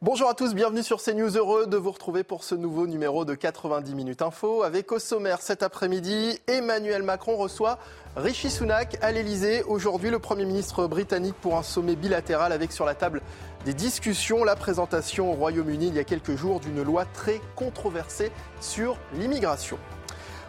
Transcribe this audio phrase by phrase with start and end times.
[0.00, 1.36] Bonjour à tous, bienvenue sur CNews.
[1.36, 4.62] Heureux de vous retrouver pour ce nouveau numéro de 90 minutes info.
[4.62, 7.80] Avec au sommaire cet après-midi, Emmanuel Macron reçoit
[8.14, 9.64] Rishi Sunak à l'Elysée.
[9.64, 13.22] Aujourd'hui, le Premier ministre britannique pour un sommet bilatéral avec sur la table
[13.64, 18.30] des discussions, la présentation au Royaume-Uni il y a quelques jours d'une loi très controversée
[18.60, 19.80] sur l'immigration.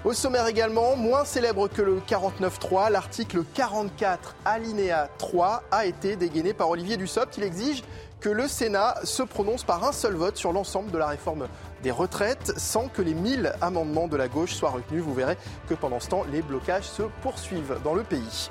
[0.05, 6.54] Au sommaire également, moins célèbre que le 49.3, l'article 44 alinéa 3 a été dégainé
[6.54, 7.36] par Olivier Dussopt.
[7.38, 7.84] Il exige
[8.20, 11.48] que le Sénat se prononce par un seul vote sur l'ensemble de la réforme
[11.84, 15.04] des retraites sans que les 1000 amendements de la gauche soient retenus.
[15.04, 15.38] Vous verrez
[15.68, 18.50] que pendant ce temps, les blocages se poursuivent dans le pays.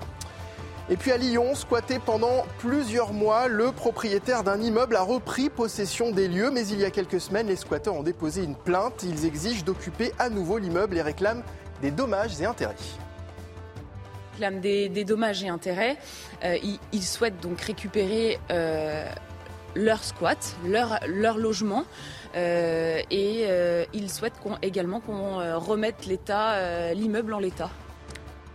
[0.91, 6.13] Et puis à Lyon, squatté pendant plusieurs mois, le propriétaire d'un immeuble a repris possession
[6.13, 9.03] des lieux, mais il y a quelques semaines, les squatteurs ont déposé une plainte.
[9.03, 11.43] Ils exigent d'occuper à nouveau l'immeuble et réclament
[11.83, 12.75] des dommages et intérêts
[14.39, 15.97] réclament des, dommages et intérêts.
[16.45, 16.57] Euh,
[16.93, 19.11] ils, souhaitent donc récupérer euh,
[19.75, 20.99] leur squat, leur,
[21.39, 21.85] logement.
[22.37, 27.71] Euh, et euh, ils souhaitent également qu'on euh, remette l'état, l'immeuble en l'état.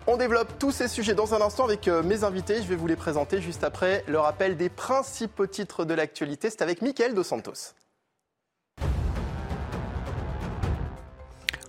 [0.05, 2.57] On développe tous ces sujets dans un instant avec mes invités.
[2.57, 6.49] Je vais vous les présenter juste après le rappel des principaux titres de l'actualité.
[6.49, 7.73] C'est avec Mickaël Dos Santos.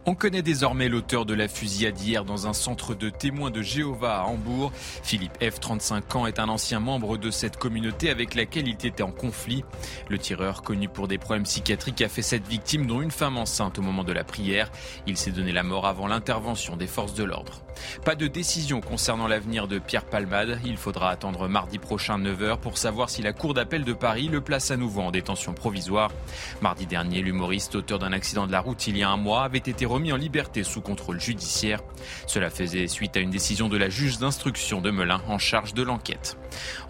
[0.07, 4.21] On connaît désormais l'auteur de la fusillade hier dans un centre de témoins de Jéhovah
[4.21, 4.71] à Hambourg.
[5.03, 9.03] Philippe F, 35 ans, est un ancien membre de cette communauté avec laquelle il était
[9.03, 9.65] en conflit.
[10.11, 13.79] Le tireur, connu pour des problèmes psychiatriques, a fait cette victime, dont une femme enceinte
[13.79, 14.71] au moment de la prière.
[15.07, 17.63] Il s'est donné la mort avant l'intervention des forces de l'ordre.
[18.05, 20.61] Pas de décision concernant l'avenir de Pierre Palmade.
[20.67, 24.43] Il faudra attendre mardi prochain 9h pour savoir si la Cour d'appel de Paris le
[24.43, 26.11] place à nouveau en détention provisoire.
[26.61, 29.59] Mardi dernier, l'humoriste, auteur d'un accident de la route il y a un mois, avait
[29.59, 31.81] été remis en liberté sous contrôle judiciaire.
[32.27, 35.83] Cela faisait suite à une décision de la juge d'instruction de Melun en charge de
[35.83, 36.37] l'enquête.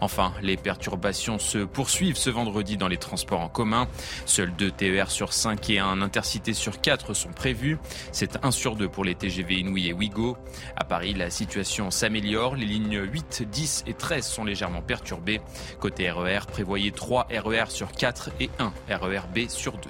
[0.01, 3.87] Enfin, les perturbations se poursuivent ce vendredi dans les transports en commun.
[4.25, 7.77] Seuls deux TER sur 5 et un intercité sur 4 sont prévus.
[8.11, 10.35] C'est 1 sur 2 pour les TGV Inouï et Ouigo.
[10.75, 12.55] À Paris, la situation s'améliore.
[12.55, 15.41] Les lignes 8, 10 et 13 sont légèrement perturbées.
[15.79, 19.89] Côté RER, e prévoyez 3 RER sur 4 et 1 RER B sur 2.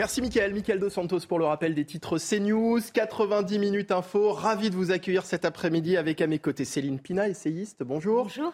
[0.00, 2.80] Merci Mickaël, Mickaël Dos Santos pour le rappel des titres CNews.
[2.94, 4.32] 90 minutes info.
[4.32, 7.82] Ravi de vous accueillir cet après-midi avec à mes côtés Céline Pina, essayiste.
[7.82, 8.22] Bonjour.
[8.22, 8.50] Bonjour.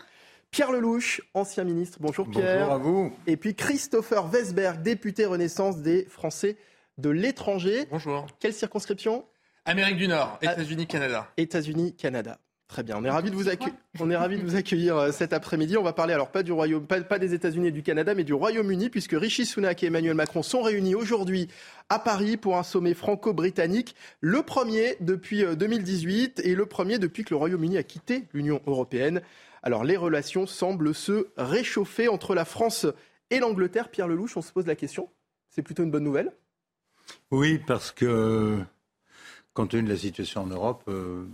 [0.51, 1.99] Pierre Lelouch, ancien ministre.
[2.01, 2.67] Bonjour Pierre.
[2.67, 3.13] Bonjour à vous.
[3.29, 6.57] Et puis Christopher Weisberg, député Renaissance des Français
[6.99, 7.87] de l'étranger.
[7.93, 8.27] Bonjour.
[8.41, 9.25] Quelle circonscription?
[9.67, 11.31] Amérique du Nord, États-Unis, Canada.
[11.37, 12.41] États-Unis, Canada.
[12.69, 13.75] Très bien, on est ravis de vous, accueillir.
[14.01, 15.77] on est ravi de vous accueillir euh, cet après-midi.
[15.77, 18.35] On va parler alors pas du Royaume, pas, des États-Unis et du Canada, mais du
[18.35, 21.47] Royaume-Uni, puisque Rishi Sunak et Emmanuel Macron sont réunis aujourd'hui
[21.91, 27.23] à Paris pour un sommet franco-britannique, le premier depuis 2018 euh, et le premier depuis
[27.23, 29.23] que le Royaume-Uni a quitté l'Union européenne.
[29.63, 32.87] Alors les relations semblent se réchauffer entre la France
[33.31, 33.91] et l'Angleterre.
[33.91, 35.09] Pierre Lelouch, on se pose la question.
[35.51, 36.33] C'est plutôt une bonne nouvelle
[37.31, 38.59] Oui, parce que
[39.55, 41.25] compte tenu de la situation en Europe, euh,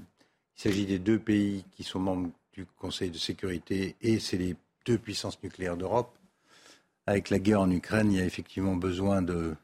[0.57, 4.57] il s'agit des deux pays qui sont membres du Conseil de sécurité et c'est les
[4.87, 6.17] deux puissances nucléaires d'Europe.
[7.07, 9.55] Avec la guerre en Ukraine, il y a effectivement besoin de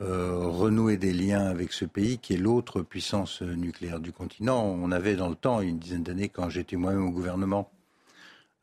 [0.00, 4.62] euh, renouer des liens avec ce pays qui est l'autre puissance nucléaire du continent.
[4.62, 7.70] On avait dans le temps, une dizaine d'années, quand j'étais moi-même au gouvernement,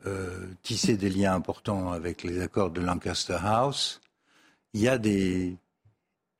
[0.05, 4.01] euh, tissé des liens importants avec les accords de Lancaster House.
[4.73, 5.57] Il y a des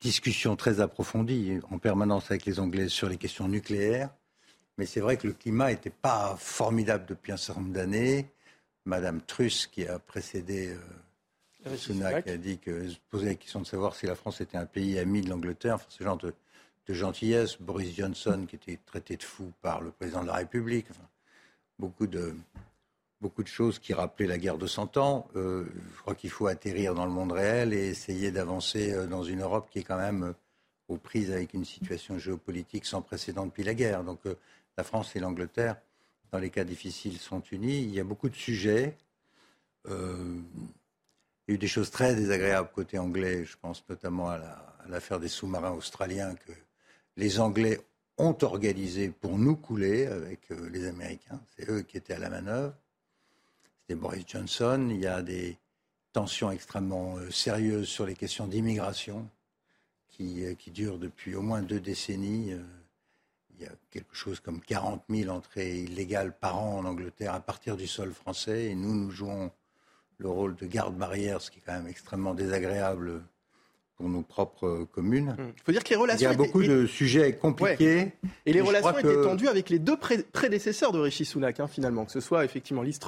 [0.02, 4.10] discussions très approfondies en permanence avec les Anglais sur les questions nucléaires.
[4.78, 8.28] Mais c'est vrai que le climat n'était pas formidable depuis un certain nombre d'années.
[8.86, 10.76] Madame Truss, qui a précédé
[11.66, 14.58] euh, Sunak, a dit que se posait la question de savoir si la France était
[14.58, 15.76] un pays ami de l'Angleterre.
[15.76, 16.34] Enfin, ce genre de,
[16.90, 17.62] gentillesse.
[17.62, 20.88] Boris Johnson, qui était traité de fou par le président de la République.
[21.80, 22.36] beaucoup de
[23.22, 25.30] beaucoup de choses qui rappelaient la guerre de Cent Ans.
[25.38, 25.64] Euh,
[25.96, 29.42] je crois qu'il faut atterrir dans le monde réel et essayer d'avancer euh, dans une
[29.44, 30.34] Europe qui est quand même
[30.90, 34.04] aux prises avec une situation géopolitique sans précédent depuis la guerre.
[34.04, 34.20] Donc
[34.78, 35.78] la France et l'Angleterre,
[36.32, 37.84] dans les cas difficiles, sont unis.
[37.84, 38.98] Il y a beaucoup de sujets.
[39.88, 40.40] Euh,
[41.48, 43.46] il y a eu des choses très désagréables côté anglais.
[43.46, 44.40] Je pense notamment à
[44.88, 46.54] l'affaire des sous-marins australiens que
[47.18, 47.80] les Anglais
[48.18, 51.40] ont organisé pour nous couler avec euh, les Américains.
[51.56, 52.74] C'est eux qui étaient à la manœuvre.
[53.82, 54.88] C'était Boris Johnson.
[54.90, 55.58] Il y a des
[56.14, 59.30] tensions extrêmement euh, sérieuses sur les questions d'immigration
[60.10, 62.54] qui, qui, durent depuis au moins deux décennies
[63.58, 67.40] il y a quelque chose comme 40 000 entrées illégales par an en Angleterre à
[67.40, 68.66] partir du sol français.
[68.66, 69.52] Et nous, nous jouons
[70.18, 73.22] le rôle de garde-barrière, ce qui est quand même extrêmement désagréable
[73.96, 75.36] pour nos propres communes.
[75.40, 76.30] Il faut dire que les relations.
[76.30, 78.14] Il y a beaucoup de sujets compliqués.
[78.46, 82.12] Et les relations étaient tendues avec les deux prédécesseurs de Rishi Sunak, hein, finalement, que
[82.12, 83.00] ce soit effectivement Liz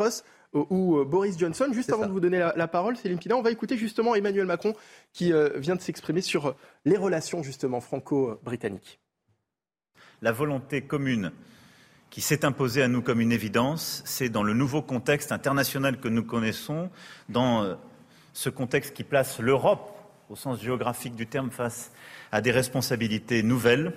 [0.53, 1.67] ou Boris Johnson.
[1.73, 4.73] Juste avant de vous donner la, parole, Céline Pina, on va écouter justement Emmanuel Macron
[5.11, 6.55] qui vient de s'exprimer sur
[6.85, 8.99] les relations justement franco-britanniques.
[10.25, 11.31] La volonté commune
[12.09, 16.07] qui s'est imposée à nous comme une évidence, c'est dans le nouveau contexte international que
[16.07, 16.89] nous connaissons,
[17.29, 17.77] dans
[18.33, 19.95] ce contexte qui place l'Europe,
[20.31, 21.91] au sens géographique du terme, face
[22.31, 23.93] à des responsabilités nouvelles,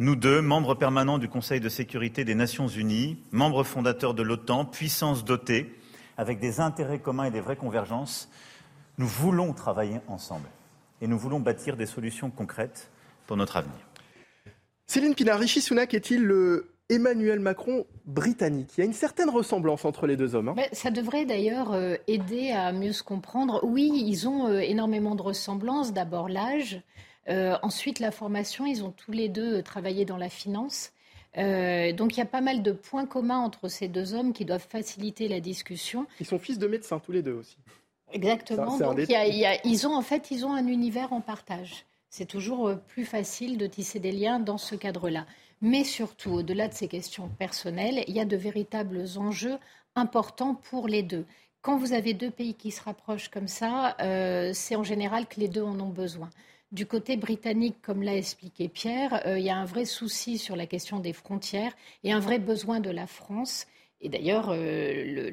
[0.00, 4.64] nous deux, membres permanents du Conseil de sécurité des Nations Unies, membres fondateurs de l'OTAN,
[4.64, 5.72] puissance dotée,
[6.16, 8.28] avec des intérêts communs et des vraies convergences,
[8.98, 10.48] nous voulons travailler ensemble
[11.00, 12.90] et nous voulons bâtir des solutions concrètes
[13.28, 13.87] pour notre avenir.
[14.90, 18.70] Céline Pinar, Rishi Sunak est-il le Emmanuel Macron britannique?
[18.76, 20.48] Il y a une certaine ressemblance entre les deux hommes.
[20.48, 20.56] Hein.
[20.72, 23.60] ça devrait d'ailleurs euh, aider à mieux se comprendre.
[23.64, 25.92] Oui, ils ont euh, énormément de ressemblances.
[25.92, 26.80] D'abord l'âge,
[27.28, 30.92] euh, ensuite, la formation, ils ont tous les deux travaillé dans la finance.
[31.36, 34.46] Euh, donc il y a pas mal de points communs entre ces deux hommes qui
[34.46, 36.06] doivent faciliter la discussion.
[36.20, 37.58] Ils sont fils de médecins tous les deux aussi.
[38.10, 38.78] Exactement.
[38.78, 38.98] donc
[39.64, 41.84] ils ont en fait ils ont un univers en partage.
[42.10, 45.26] C'est toujours euh, plus facile de tisser des liens dans ce cadre-là.
[45.60, 49.58] Mais surtout, au-delà de ces questions personnelles, il y a de véritables enjeux
[49.94, 51.26] importants pour les deux.
[51.62, 53.96] Quand vous avez deux pays qui se rapprochent comme ça,
[54.54, 56.30] c'est en général que les deux en ont besoin.
[56.70, 60.54] Du côté britannique, comme l'a expliqué Pierre, euh, il y a un vrai souci sur
[60.54, 61.72] la question des frontières
[62.04, 63.66] et un vrai besoin de la France.
[64.00, 65.30] Et d'ailleurs, euh,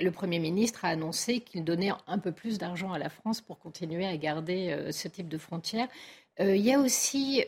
[0.00, 3.58] le, Premier ministre a annoncé qu'il donnait un peu plus d'argent à la France pour
[3.58, 5.88] continuer à garder euh, ce type de frontières.
[6.40, 7.44] il y a aussi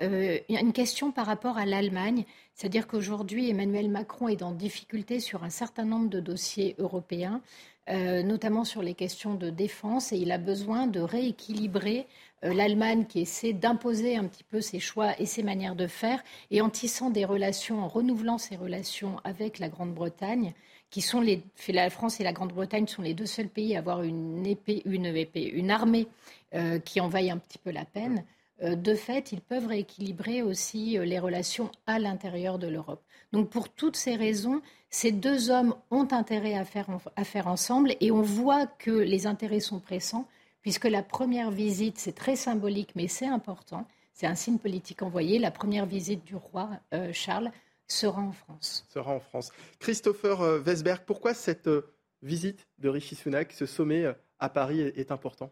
[0.48, 2.24] une question par rapport à l'Allemagne,
[2.54, 7.40] c'est-à-dire qu'aujourd'hui, Emmanuel Macron est en difficulté sur un certain nombre de dossiers européens.
[7.90, 12.06] Notamment sur les questions de défense, et il a besoin de rééquilibrer
[12.44, 16.22] euh, l'Allemagne qui essaie d'imposer un petit peu ses choix et ses manières de faire,
[16.50, 20.54] et en tissant des relations, en renouvelant ses relations avec la Grande-Bretagne,
[20.90, 24.02] qui sont les, la France et la Grande-Bretagne sont les deux seuls pays à avoir
[24.02, 26.08] une épée, une épée, une armée
[26.54, 28.24] euh, qui envahit un petit peu la peine.
[28.62, 33.02] Euh, de fait, ils peuvent rééquilibrer aussi les relations à l'intérieur de l'Europe.
[33.32, 37.94] Donc, pour toutes ces raisons, ces deux hommes ont intérêt à faire, à faire ensemble,
[38.00, 40.26] et on voit que les intérêts sont pressants
[40.62, 45.38] puisque la première visite, c'est très symbolique, mais c'est important, c'est un signe politique envoyé,
[45.38, 47.50] la première visite du roi euh, Charles
[47.86, 48.86] sera en France.
[48.88, 49.52] Sera en France.
[49.78, 51.92] Christopher euh, Vesberg, pourquoi cette euh,
[52.22, 54.04] visite de Rishi Sunak, ce sommet
[54.38, 55.50] à Paris est, important?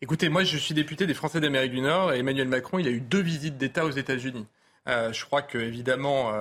[0.00, 2.90] Écoutez, moi je suis député des Français d'Amérique du Nord et Emmanuel Macron, il a
[2.90, 4.46] eu deux visites d'État aux États-Unis.
[4.86, 6.32] Je crois qu'évidemment,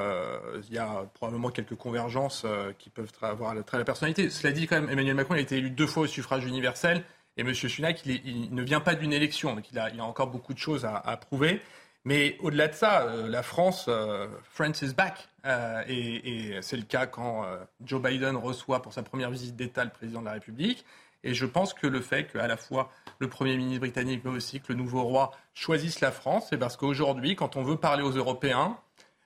[0.67, 2.45] il y a probablement quelques convergences
[2.77, 4.29] qui peuvent avoir le trait de la personnalité.
[4.29, 7.03] Cela dit, quand même, Emmanuel Macron a été élu deux fois au suffrage universel.
[7.39, 7.53] Et M.
[7.53, 10.83] Sunak, il, ne vient pas d'une élection, donc il a, a, encore beaucoup de choses
[10.83, 11.61] à, prouver.
[12.03, 15.29] Mais au-delà de ça, euh, la France, euh, France is back.
[15.45, 17.45] Euh, et, c'est le cas quand
[17.81, 20.85] Joe Biden reçoit pour sa première visite d'État le président de la République.
[21.23, 24.61] Et je pense que le fait qu'à la fois le Premier ministre britannique, mais aussi
[24.61, 28.11] que le nouveau roi choisissent la France, c'est parce qu'aujourd'hui, quand on veut parler aux
[28.11, 28.77] Européens,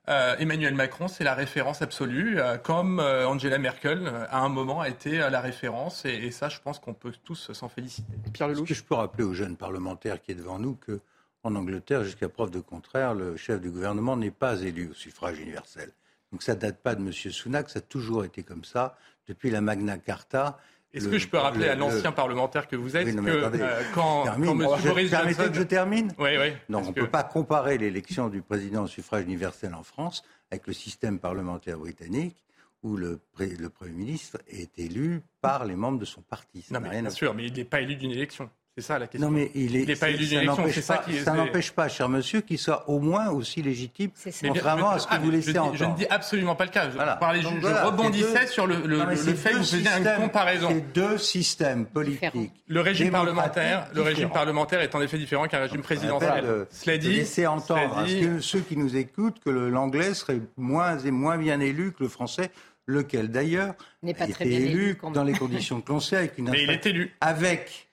[0.10, 4.81] euh, Emmanuel Macron, c'est la référence absolue, euh, comme euh, Angela Merkel, à un moment,
[4.81, 6.04] a été la référence.
[6.06, 8.12] Et, ça, je pense qu'on peut tous s'en féliciter.
[8.34, 8.63] Pierre Lelouch.
[8.63, 11.00] Est-ce que je peux rappeler aux jeunes parlementaires qui est devant nous que,
[11.44, 15.39] en Angleterre, jusqu'à preuve de contraire, le chef du gouvernement n'est pas élu au suffrage
[15.39, 15.92] universel.
[16.31, 17.12] Donc ça ne date pas de M.
[17.12, 18.98] Sunak, ça a toujours été comme ça
[19.28, 20.57] depuis la Magna Carta.
[20.94, 24.36] Est-ce que je peux rappeler à l'ancien parlementaire que vous êtes que euh, quand, quand
[24.36, 24.67] M.
[24.86, 26.53] Boris Permettez que je termine Oui, oui.
[26.70, 30.67] Non, on ne peut pas comparer l'élection du président au suffrage universel en France avec
[30.67, 32.38] le système parlementaire britannique
[32.84, 36.65] où le, le Premier ministre est élu par les membres de son parti.
[36.70, 38.50] non, mais bien sûr, mais il n'est pas élu d'une élection.
[38.75, 39.30] C'est ça la question.
[39.30, 42.10] Non, mais il est, pas élu d'une élection, c'est ça qui Ça n'empêche pas, cher
[42.10, 44.10] monsieur, qu'il soit au moins aussi légitime,
[44.42, 45.75] contrairement à ce que vous laissez entendre.
[45.75, 46.89] Je ne dis absolument pas le cas.
[46.89, 48.75] Je, je, rebondissais sur le,
[49.36, 50.70] fait que vous faisiez une comparaison.
[50.70, 52.51] C'est deux systèmes politiques.
[52.68, 56.65] Le régime parlementaire, le régime parlementaire est en effet différent qu'un régime présidentiel.
[56.72, 58.06] Cela dit, laisser entendre à
[58.39, 62.50] ceux qui nous écoutent que l'anglais serait moins et moins bien élu que le français
[62.86, 63.75] lequel d'ailleurs
[64.06, 67.13] a été élu dans les conditions que l'on sait avec une Mais il est élu.
[67.22, 67.88] avec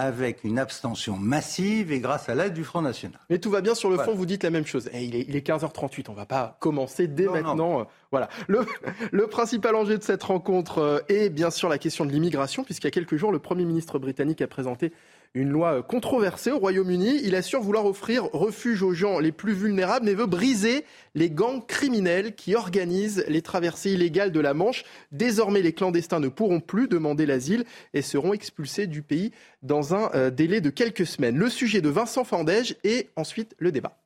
[0.00, 3.20] avec une abstention massive et grâce à l'aide du Front National.
[3.28, 4.88] Mais tout va bien sur le fond, vous dites la même chose.
[4.94, 7.80] Et il, est, 15h38, on ne va pas commencer dès maintenant.
[7.80, 8.30] Euh, voilà.
[8.48, 8.64] Le,
[9.12, 12.86] le, principal enjeu de cette rencontre euh, est bien sûr la question de l'immigration, puisqu'il
[12.86, 14.90] y a quelques jours, le Premier ministre britannique a présenté
[15.34, 17.20] une loi euh, controversée au Royaume-Uni.
[17.22, 20.84] Il assure vouloir offrir refuge aux gens les plus vulnérables, mais veut briser
[21.14, 24.84] les gangs criminels qui organisent les traversées illégales de la Manche.
[25.12, 29.30] Désormais, les clandestins ne pourront plus demander l'asile et seront expulsés du pays
[29.62, 31.36] dans un euh, délai de quelques semaines.
[31.36, 33.96] Le sujet de Vincent Fandège et ensuite le débat.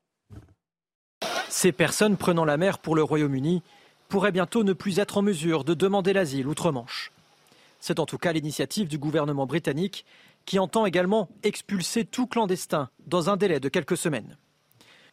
[1.48, 3.62] Ces personnes prenant la mer pour le Royaume-Uni
[4.08, 7.10] pourraient bientôt ne plus être en mesure de demander l'asile outre-Manche.
[7.80, 10.04] C'est en tout cas l'initiative du gouvernement britannique
[10.46, 14.38] qui entend également expulser tout clandestin dans un délai de quelques semaines.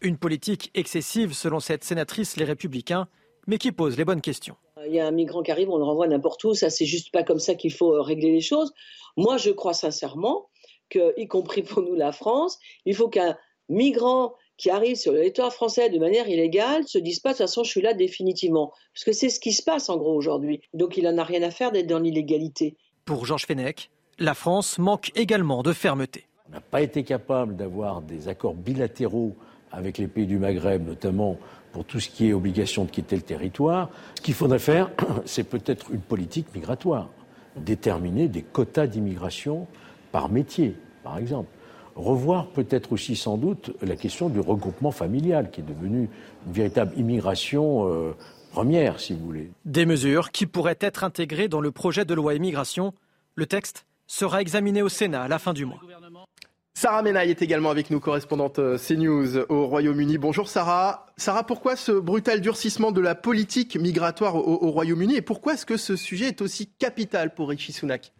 [0.01, 3.07] Une politique excessive selon cette sénatrice Les Républicains,
[3.47, 4.55] mais qui pose les bonnes questions.
[4.87, 7.11] Il y a un migrant qui arrive, on le renvoie n'importe où, ça c'est juste
[7.11, 8.73] pas comme ça qu'il faut euh, régler les choses.
[9.15, 10.49] Moi je crois sincèrement
[10.89, 13.37] que, y compris pour nous la France, il faut qu'un
[13.69, 17.45] migrant qui arrive sur le territoire français de manière illégale se dise pas de toute
[17.45, 18.71] façon je suis là définitivement.
[18.93, 20.61] Parce que c'est ce qui se passe en gros aujourd'hui.
[20.73, 22.75] Donc il n'en a rien à faire d'être dans l'illégalité.
[23.05, 23.89] Pour Georges Fenech,
[24.21, 26.25] la France manque également de fermeté.
[26.47, 29.35] On n'a pas été capable d'avoir des accords bilatéraux
[29.71, 31.37] avec les pays du Maghreb, notamment
[31.71, 33.89] pour tout ce qui est obligation de quitter le territoire.
[34.15, 34.91] Ce qu'il faudrait faire,
[35.25, 37.09] c'est peut-être une politique migratoire,
[37.55, 39.67] déterminer des quotas d'immigration
[40.11, 41.49] par métier, par exemple.
[41.95, 46.09] Revoir peut-être aussi sans doute la question du regroupement familial, qui est devenu
[46.45, 48.11] une véritable immigration euh,
[48.51, 49.51] première, si vous voulez.
[49.65, 52.93] Des mesures qui pourraient être intégrées dans le projet de loi immigration.
[53.35, 55.79] Le texte sera examiné au Sénat à la fin du mois.
[56.73, 60.17] Sarah Menaille est également avec nous, correspondante euh, CNews au Royaume-Uni.
[60.17, 61.05] Bonjour Sarah.
[61.15, 65.77] Sarah, pourquoi ce brutal durcissement de la politique migratoire au, Royaume-Uni et pourquoi est-ce que
[65.77, 68.11] ce sujet est aussi capital pour Rishi Sunak?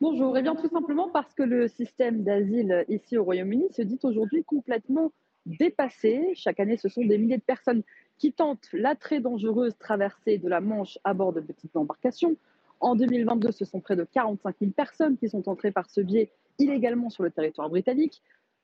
[0.00, 3.82] Bonjour, et eh bien tout simplement parce que le système d'asile ici au Royaume-Uni se
[3.82, 5.12] dit aujourd'hui complètement
[5.44, 6.32] dépassé.
[6.34, 7.82] Chaque année, ce sont des milliers de personnes
[8.18, 12.36] qui tentent la très dangereuse traversée de la Manche à bord de petites embarcations.
[12.80, 16.32] En 2022, ce sont près de 45 000 personnes qui sont entrées par ce biais
[16.58, 18.22] illégalement sur le territoire britannique.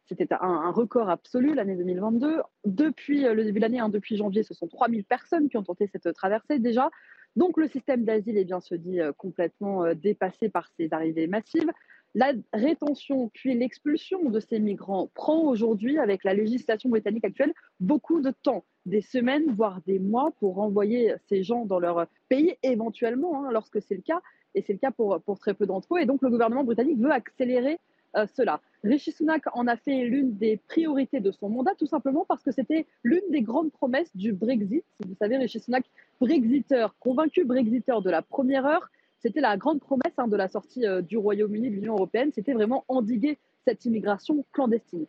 [0.08, 2.40] C'était un, record absolu l'année 2022.
[2.64, 5.56] Depuis euh, le début de l'année, hein, depuis janvier, ce sont 3 000 personnes qui
[5.56, 6.90] ont tenté cette traversée déjà.
[7.34, 11.26] Donc le système d'asile est bien se dit euh, complètement euh, dépassé par ces arrivées
[11.26, 11.70] massives.
[12.18, 18.22] La rétention puis l'expulsion de ces migrants prend aujourd'hui, avec la législation britannique actuelle, beaucoup
[18.22, 23.44] de temps, des semaines, voire des mois, pour renvoyer ces gens dans leur pays, éventuellement,
[23.44, 24.22] hein, lorsque c'est le cas,
[24.54, 26.00] et c'est le cas pour, très peu d'entre eux.
[26.00, 27.78] Et donc le gouvernement britannique veut accélérer
[28.16, 28.62] euh, cela.
[28.82, 32.50] Rishi Sunak en a fait l'une des priorités de son mandat, tout simplement parce que
[32.50, 34.84] c'était l'une des grandes promesses du Brexit.
[35.06, 35.84] Vous savez, Rishi Sunak,
[36.18, 38.88] Brexiteur, convaincu Brexiteur de la première heure,
[39.26, 42.52] c'était la grande promesse hein, de la sortie euh, du Royaume-Uni de l'Union européenne, c'était
[42.52, 45.06] vraiment endiguer cette immigration clandestine.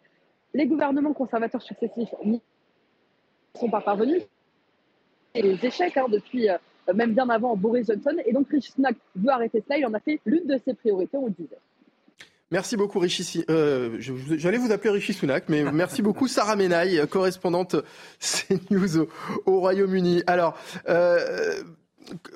[0.55, 2.41] Les gouvernements conservateurs successifs n'y
[3.59, 4.23] sont pas parvenus.
[5.35, 6.57] Et les échecs hein, depuis euh,
[6.95, 8.15] même bien avant Boris Johnson.
[8.25, 9.77] Et donc Rishi Sunak veut arrêter cela.
[9.77, 11.59] Il en a fait l'une de ses priorités, on le disait.
[12.49, 13.43] Merci beaucoup Rishi.
[13.51, 17.75] Euh, J'allais vous appeler Rishi Sunak, mais merci beaucoup Sarah Menaille, correspondante
[18.19, 19.09] CNews au,
[19.45, 20.23] au Royaume-Uni.
[20.25, 20.57] Alors,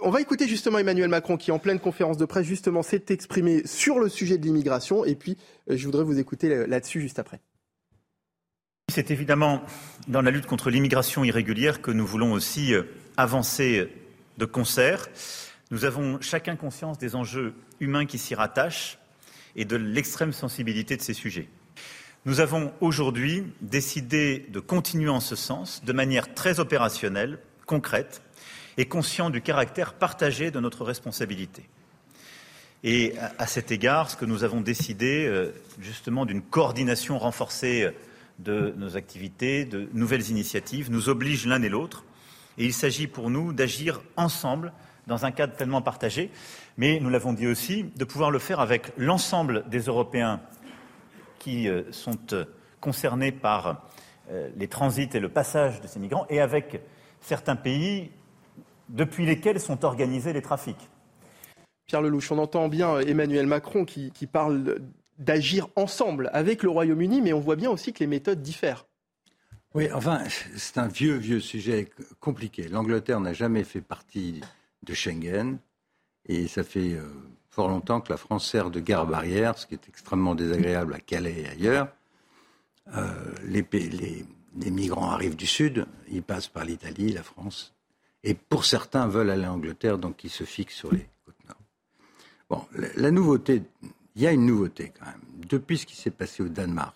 [0.01, 3.65] on va écouter justement Emmanuel Macron qui, en pleine conférence de presse, justement, s'est exprimé
[3.65, 5.05] sur le sujet de l'immigration.
[5.05, 5.37] Et puis,
[5.69, 7.39] euh, je voudrais vous écouter là-dessus juste après.
[8.89, 9.63] C'est évidemment
[10.07, 12.83] dans la lutte contre l'immigration irrégulière que nous voulons aussi euh,
[13.17, 13.89] avancer
[14.37, 15.07] de concert.
[15.71, 18.97] Nous avons chacun conscience des enjeux humains qui s'y rattachent
[19.55, 21.47] et de l'extrême sensibilité de ces sujets.
[22.25, 28.21] Nous avons aujourd'hui décidé de continuer en ce sens de manière très opérationnelle, concrète,
[28.81, 31.69] et conscient du caractère partagé de notre responsabilité.
[32.83, 37.91] Et à cet égard, ce que nous avons décidé, euh, justement, d'une coordination renforcée euh,
[38.39, 42.05] de nos activités, de nouvelles initiatives, nous oblige l'un et l'autre.
[42.57, 44.73] Et il s'agit pour nous d'agir ensemble
[45.05, 46.31] dans un cadre tellement partagé,
[46.75, 50.41] mais nous l'avons dit aussi, de pouvoir le faire avec l'ensemble des Européens
[51.37, 52.17] qui euh, sont
[52.79, 53.85] concernés par
[54.55, 56.79] les transits et le passage de ces migrants, et avec
[57.19, 58.09] certains pays
[58.91, 60.89] depuis lesquels sont organisés les trafics.
[61.85, 64.81] Pierre Lelouch, on entend bien Emmanuel Macron qui, parle
[65.17, 68.85] d'agir ensemble avec le Royaume-Uni, mais on voit bien aussi que les méthodes diffèrent.
[69.73, 70.21] Oui, enfin,
[70.55, 72.67] c'est un vieux, vieux sujet compliqué.
[72.67, 74.41] L'Angleterre n'a jamais fait partie
[74.83, 75.59] de Schengen,
[76.25, 77.03] et ça fait euh,
[77.49, 80.99] fort longtemps que la France sert de gare barrière, ce qui est extrêmement désagréable à
[80.99, 81.87] Calais et ailleurs.
[82.95, 83.07] Euh,
[83.45, 87.73] les, les migrants arrivent du Sud, ils passent par l'Italie, la France,
[88.23, 91.57] et pour certains veulent aller en Angleterre, donc ils se fixent sur les côtes nord.
[92.49, 93.63] Bon, la, nouveauté,
[94.15, 95.21] il y a une nouveauté quand même.
[95.47, 96.95] Depuis ce qui s'est passé au Danemark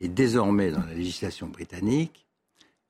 [0.00, 2.26] et désormais dans la législation britannique,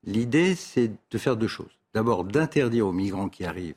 [0.04, 1.78] l'idée c'est de faire deux choses.
[1.92, 3.74] D'abord, d'interdire aux migrants qui arrivent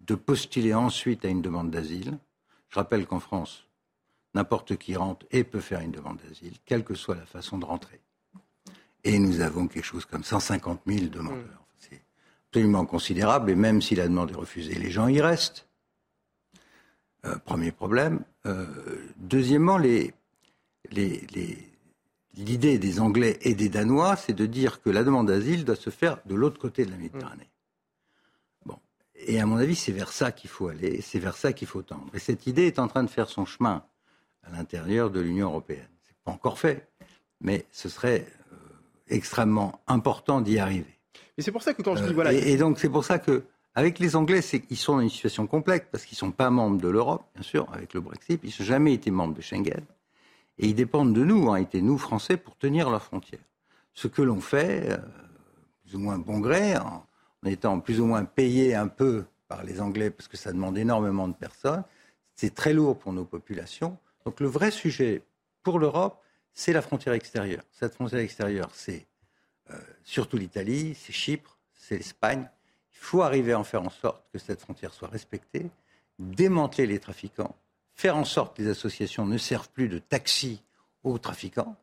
[0.00, 2.18] de postuler ensuite à une demande d'asile.
[2.68, 3.66] Je rappelle qu'en France,
[4.34, 7.64] n'importe qui rentre et peut faire une demande d'asile, quelle que soit la façon de
[7.64, 8.00] rentrer.
[9.02, 11.65] Et nous avons quelque chose comme 150 000 demandeurs
[12.50, 15.66] absolument considérable, et même si la demande est refusée, les gens y restent.
[17.26, 18.24] Euh, premier problème.
[18.46, 18.66] Euh,
[19.16, 20.14] deuxièmement, l'idée
[22.36, 26.18] des Anglais et des Danois, c'est de dire que la demande d'asile doit se faire
[26.26, 27.50] de l'autre côté de la Méditerranée.
[28.64, 28.78] Bon.
[29.14, 31.82] Et à mon avis, c'est vers ça qu'il faut aller, c'est vers ça qu'il faut
[31.82, 32.10] tendre.
[32.14, 33.84] Et cette idée est en train de faire son chemin
[34.44, 35.88] à l'intérieur de l'Union européenne.
[36.04, 36.88] Ce n'est pas encore fait,
[37.40, 38.56] mais ce serait euh,
[39.08, 40.95] extrêmement important d'y arriver.
[41.38, 42.32] Et c'est pour ça que quand je dis voilà.
[42.32, 44.40] Et, donc c'est pour ça que avec les Anglais,
[44.70, 47.42] ils sont dans une situation complexe parce qu'ils ne sont pas membres de l'Europe, bien
[47.42, 48.40] sûr, avec le Brexit.
[48.42, 49.84] Ils n'ont jamais été membres de Schengen.
[50.58, 53.44] Et ils dépendent de nous, hein, été nous, Français, pour tenir leurs frontières.
[53.92, 54.96] Ce que l'on fait, euh,
[55.84, 57.06] plus ou moins bon gré, en,
[57.44, 61.28] étant plus ou moins payé un peu par les Anglais, parce que ça demande énormément
[61.28, 61.84] de personnes,
[62.34, 63.96] c'est très lourd pour nos populations.
[64.24, 65.22] Donc le vrai sujet
[65.62, 66.20] pour l'Europe,
[66.54, 67.62] c'est la frontière extérieure.
[67.70, 69.15] Cette frontière extérieure, c'est euh,
[70.04, 72.48] surtout l'Italie, c'est Chypre, c'est l'Espagne.
[72.92, 75.66] Il faut arriver à en faire en sorte que cette frontière soit respectée,
[76.18, 77.54] démanteler les trafiquants,
[77.94, 80.62] faire en sorte que les associations ne servent plus de taxi
[81.04, 81.76] aux trafiquants,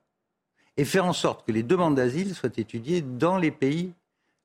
[0.77, 3.93] et faire en sorte que les demandes d'asile soient étudiées dans les pays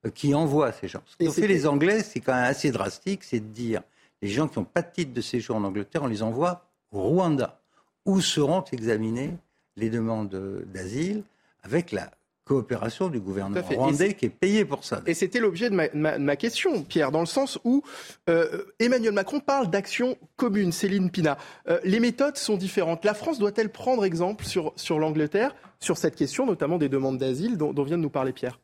[0.04, 1.02] euh, qui envoient ces gens.
[1.06, 3.82] Ce qu'ont fait les Anglais, c'est quand même assez drastique, c'est de dire
[4.20, 7.02] les gens qui n'ont pas de titre de séjour en Angleterre, on les envoie au
[7.02, 7.60] Rwanda,
[8.04, 9.36] où seront examinées
[9.76, 11.22] les demandes d'asile
[11.62, 12.10] avec la
[12.48, 15.02] coopération du gouvernement rwandais qui est payé pour ça.
[15.06, 17.82] Et c'était l'objet de ma, question, Pierre, dans le sens où
[18.28, 20.72] euh, Emmanuel Macron parle d'action commune.
[20.72, 21.36] Céline Pina,
[21.68, 23.04] euh, les méthodes sont différentes.
[23.04, 27.56] La France doit-elle prendre exemple sur, sur l'Angleterre sur cette question, notamment des demandes d'asile
[27.56, 28.58] dont, dont vient de nous parler Pierre?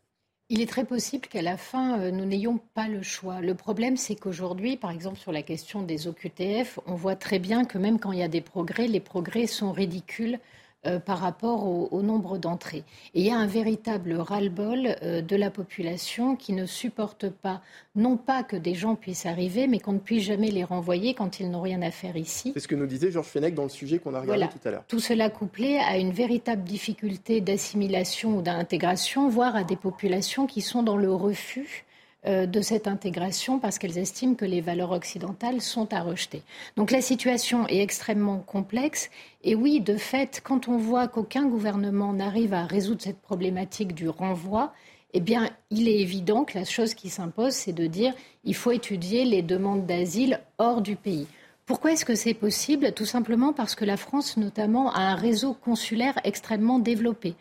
[0.50, 3.40] Il est très possible qu'à la fin, euh, nous n'ayons pas le choix.
[3.40, 7.64] Le problème, c'est qu'aujourd'hui, par exemple, sur la question des OQTF, on voit très bien
[7.64, 10.38] que même quand il y a des progrès, les progrès sont ridicules
[10.86, 12.84] euh, par rapport au, nombre d'entrées.
[13.14, 17.62] Et il y a un véritable ras-le-bol euh, de la population qui ne supporte pas,
[17.96, 21.40] non pas que des gens puissent arriver, mais qu'on ne puisse jamais les renvoyer quand
[21.40, 22.50] ils n'ont rien à faire ici.
[22.54, 24.70] C'est ce que nous disait Georges Fenech dans le sujet qu'on a regardé tout à
[24.70, 24.84] l'heure.
[24.86, 30.60] Tout cela couplé à une véritable difficulté d'assimilation ou d'intégration, voire à des populations qui
[30.60, 31.84] sont dans le refus
[32.26, 36.42] de cette intégration parce qu'elles estiment que les valeurs occidentales sont à rejeter.
[36.76, 39.10] Donc la situation est extrêmement complexe
[39.42, 44.08] et oui, de fait, quand on voit qu'aucun gouvernement n'arrive à résoudre cette problématique du
[44.08, 44.72] renvoi,
[45.12, 48.72] eh bien, il est évident que la chose qui s'impose, c'est de dire il faut
[48.72, 51.28] étudier les demandes d'asile hors du pays.
[51.66, 52.92] Pourquoi est-ce que c'est possible?
[52.92, 57.36] Tout simplement parce que la France, notamment, a un réseau consulaire extrêmement développé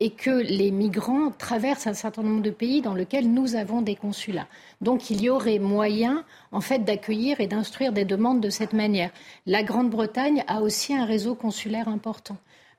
[0.00, 3.94] et que les migrants traversent un certain nombre de pays dans lesquels nous avons des
[3.94, 4.48] consulats.
[4.80, 9.10] Donc il y aurait moyen en fait d'accueillir et d'instruire des demandes de cette manière.
[9.46, 12.36] La Grande-Bretagne a aussi un réseau consulaire important.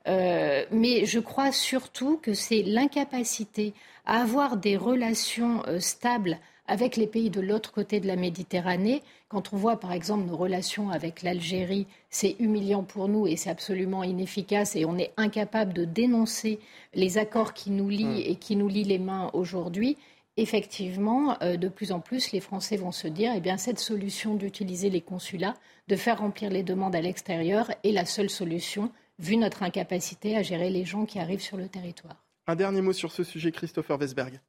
[0.08, 3.74] Euh, mais je crois surtout que c'est l'incapacité
[4.04, 9.02] à avoir des relations euh, stables avec les pays de l'autre côté de la Méditerranée.
[9.28, 13.50] Quand on voit par exemple nos relations avec l'Algérie, c'est humiliant pour nous et c'est
[13.50, 16.60] absolument inefficace et on est incapable de dénoncer
[16.94, 18.30] les accords qui nous lient mm.
[18.30, 19.96] et qui nous lient les mains aujourd'hui.
[20.36, 24.34] Effectivement, euh, de plus en plus, les Français vont se dire, eh bien, cette solution
[24.34, 25.54] d'utiliser les consulats,
[25.88, 30.42] de faire remplir les demandes à l'extérieur est la seule solution, vu notre incapacité à
[30.42, 32.22] gérer les gens qui arrivent sur le territoire.
[32.46, 34.40] Un dernier mot sur ce sujet, Christopher Wesberg.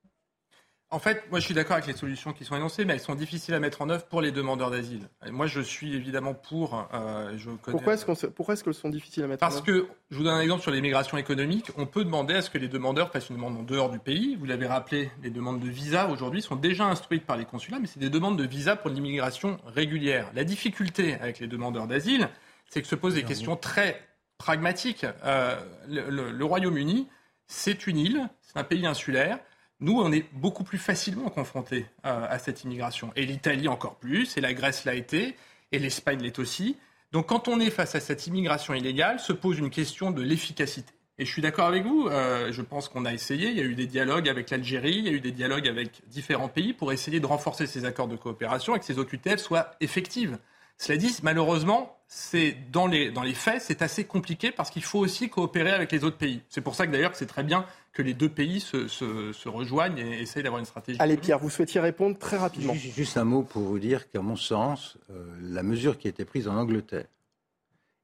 [0.89, 3.15] En fait, moi je suis d'accord avec les solutions qui sont énoncées, mais elles sont
[3.15, 5.09] difficiles à mettre en œuvre pour les demandeurs d'asile.
[5.29, 6.87] Moi je suis évidemment pour.
[6.93, 10.17] Euh, je Pourquoi est-ce est qu'elles sont difficiles à mettre en œuvre Parce que, je
[10.17, 11.71] vous donne un exemple sur l'immigration économique.
[11.77, 14.37] On peut demander à ce que les demandeurs fassent une demande en dehors du pays.
[14.37, 17.87] Vous l'avez rappelé, les demandes de visa aujourd'hui sont déjà instruites par les consulats, mais
[17.87, 20.31] c'est des demandes de visa pour l'immigration régulière.
[20.35, 22.29] La difficulté avec les demandeurs d'asile,
[22.69, 24.01] c'est que se posent des questions très
[24.37, 25.05] pragmatiques.
[25.25, 25.57] Euh,
[25.89, 27.09] le Royaume-Uni,
[27.45, 29.39] c'est une île, c'est un pays insulaire.
[29.79, 33.11] Nous, on est beaucoup plus facilement confrontés à, cette immigration.
[33.15, 35.35] Et l'Italie encore plus, et la Grèce l'a été,
[35.71, 36.77] et l'Espagne l'est aussi.
[37.11, 40.93] Donc quand on est face à cette immigration illégale, se pose une question de l'efficacité.
[41.19, 43.63] Et je suis d'accord avec vous, euh, je pense qu'on a essayé, il y a
[43.63, 46.91] eu des dialogues avec l'Algérie, il y a eu des dialogues avec différents pays pour
[46.91, 50.37] essayer de renforcer ces accords de coopération et que ces OQTF soient effectives.
[50.77, 54.99] Cela dit, malheureusement, c'est dans les, dans les faits, c'est assez compliqué parce qu'il faut
[54.99, 56.41] aussi coopérer avec les autres pays.
[56.49, 59.97] C'est pour ça que d'ailleurs c'est très bien que les deux pays se, se, rejoignent
[59.97, 60.99] et essayent d'avoir une stratégie.
[61.01, 62.73] Allez Pierre, vous souhaitiez répondre très rapidement.
[62.73, 66.23] Juste un mot pour vous dire qu'à mon sens, euh, la mesure qui a été
[66.23, 67.07] prise en Angleterre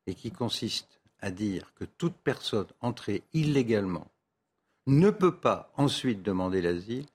[0.06, 4.08] et qui consiste à dire que toute personne entrée illégalement
[4.86, 7.06] ne peut pas ensuite demander l'asile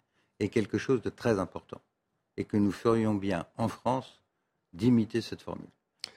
[0.41, 1.83] est quelque chose de très important
[2.39, 4.23] et que nous ferions bien en France
[4.73, 5.69] d'imiter cette formule.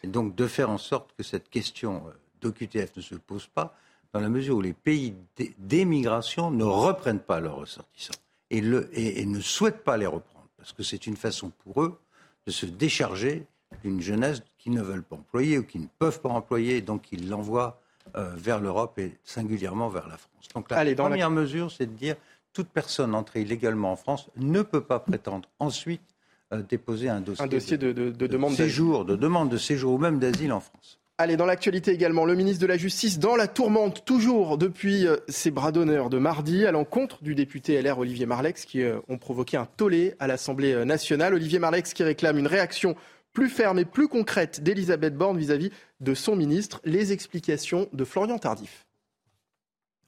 [0.04, 3.76] Et donc de faire en sorte que cette question euh, d'OQTF ne se pose pas,
[4.14, 5.16] dans la mesure où les pays
[5.58, 8.14] d'émigration ne reprennent pas leurs ressortissants
[8.50, 8.58] et,
[8.94, 11.98] et, ne souhaitent pas les reprendre, parce que c'est une façon pour eux
[12.46, 13.46] de se décharger
[13.84, 17.30] d'une jeunesse qu'ils ne veulent pas employer ou qu'ils ne peuvent pas employer, donc ils
[17.30, 17.80] l'envoient
[18.18, 20.50] euh, vers l'Europe et singulièrement vers la France.
[20.54, 22.16] Donc la première mesure, c'est de dire
[22.52, 26.02] toute personne entrée illégalement en France ne peut pas prétendre ensuite
[26.58, 30.20] déposer un dossier, un dossier de, demande de séjour, de demande de séjour ou même
[30.20, 31.00] d'asile en France.
[31.18, 35.18] Allez, dans l'actualité également, le ministre de la Justice dans la tourmente, toujours depuis euh,
[35.28, 39.20] ses bras d'honneur de mardi, à l'encontre du député LR Olivier Marlex, qui euh, ont
[39.20, 41.36] provoqué un tollé à l'Assemblée euh, nationale.
[41.36, 42.96] Olivier Marlex qui réclame une réaction
[43.34, 46.82] plus ferme et plus concrète d'Elisabeth Borne vis-à-vis de son ministre.
[46.86, 48.88] Les explications de Florian Tardif.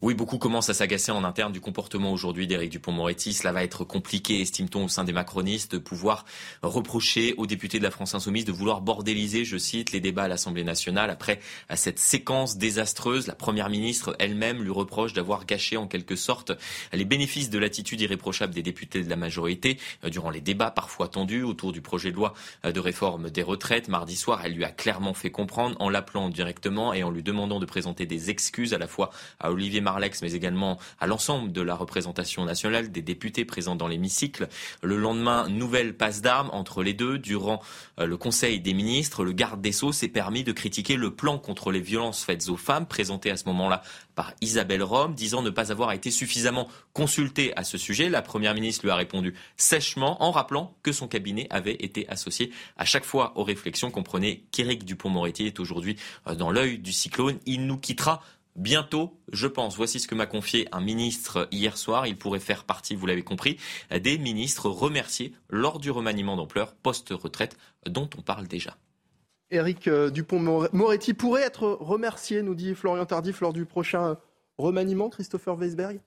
[0.04, 3.32] Oui, beaucoup commencent à s'agacer en interne du comportement aujourd'hui d'Éric Dupont-Moretti.
[3.32, 6.26] Cela va être compliqué, estime-t-on, au sein des macronistes, de pouvoir
[6.62, 10.28] reprocher aux députés de la France Insoumise de vouloir bordéliser, je cite, les débats à
[10.28, 11.10] l'Assemblée nationale.
[11.10, 11.40] Après
[11.74, 16.52] cette séquence désastreuse, la Première ministre elle-même lui reproche d'avoir gâché en quelque sorte
[16.92, 21.08] les bénéfices de l'attitude irréprochable des députés de la majorité euh, durant les débats parfois
[21.08, 22.34] tendus autour du projet de loi
[22.66, 23.88] euh, de réforme des retraites.
[23.88, 27.62] Mardi soir, elle lui a clairement fait comprendre en l'appelant directement et en lui demandant
[27.62, 29.80] de présenter des excuses à la fois à Olivier
[30.22, 34.48] Mais également à l'ensemble de la représentation nationale, des députés présents dans l'hémicycle.
[34.82, 37.18] Le lendemain, nouvelle passe d'armes entre les deux.
[37.18, 37.62] Durant
[38.00, 41.38] euh, le Conseil des ministres, le garde des Sceaux s'est permis de critiquer le plan
[41.38, 43.82] contre les violences faites aux femmes, présenté à ce moment-là
[44.16, 48.10] par Isabelle Rome, disant ne pas avoir été suffisamment consultée à ce sujet.
[48.10, 52.52] La Première ministre lui a répondu sèchement en rappelant que son cabinet avait été associé
[52.78, 53.92] à chaque fois aux réflexions.
[53.92, 57.38] Comprenez qu'Éric Dupont-Moretti est aujourd'hui euh, dans l'œil du cyclone.
[57.46, 58.22] Il nous quittera
[58.56, 59.76] bientôt, je pense.
[59.76, 62.08] Voici ce que m'a confié un ministre hier soir.
[62.08, 63.58] Il pourrait faire partie, vous l'avez compris,
[63.92, 68.78] des ministres remerciés lors du remaniement d'ampleur post-retraite dont on parle déjà.
[69.52, 74.18] Éric euh, Dupont-Moretti pourrait être remercié, nous dit Florian Tardif, lors du prochain
[74.58, 76.00] remaniement, Christopher Weisberg?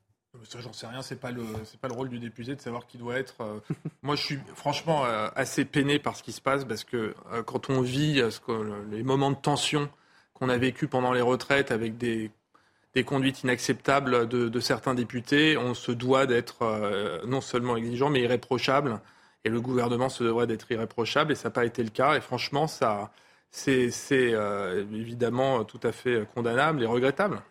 [0.45, 1.01] Ça, j'en sais rien.
[1.01, 3.41] C'est pas le, c'est pas le rôle du député de savoir qui doit être.
[3.41, 3.59] Euh.
[4.03, 7.15] Moi, je suis franchement euh, assez peiné par ce qui se passe parce que
[7.47, 9.89] quand on vit ce que, les moments de tension
[10.39, 12.31] qu'on a vécu pendant les retraites avec des,
[12.97, 18.23] des conduites inacceptables de, certains députés, on se doit d'être euh, non seulement exigeant, mais
[18.23, 19.01] irréprochable.
[19.45, 22.17] Et le gouvernement se devrait d'être irréprochable, et ça n'a pas été le cas.
[22.17, 23.13] Et franchement, ça,
[23.51, 27.43] c'est, euh, évidemment tout à fait condamnable et regrettable.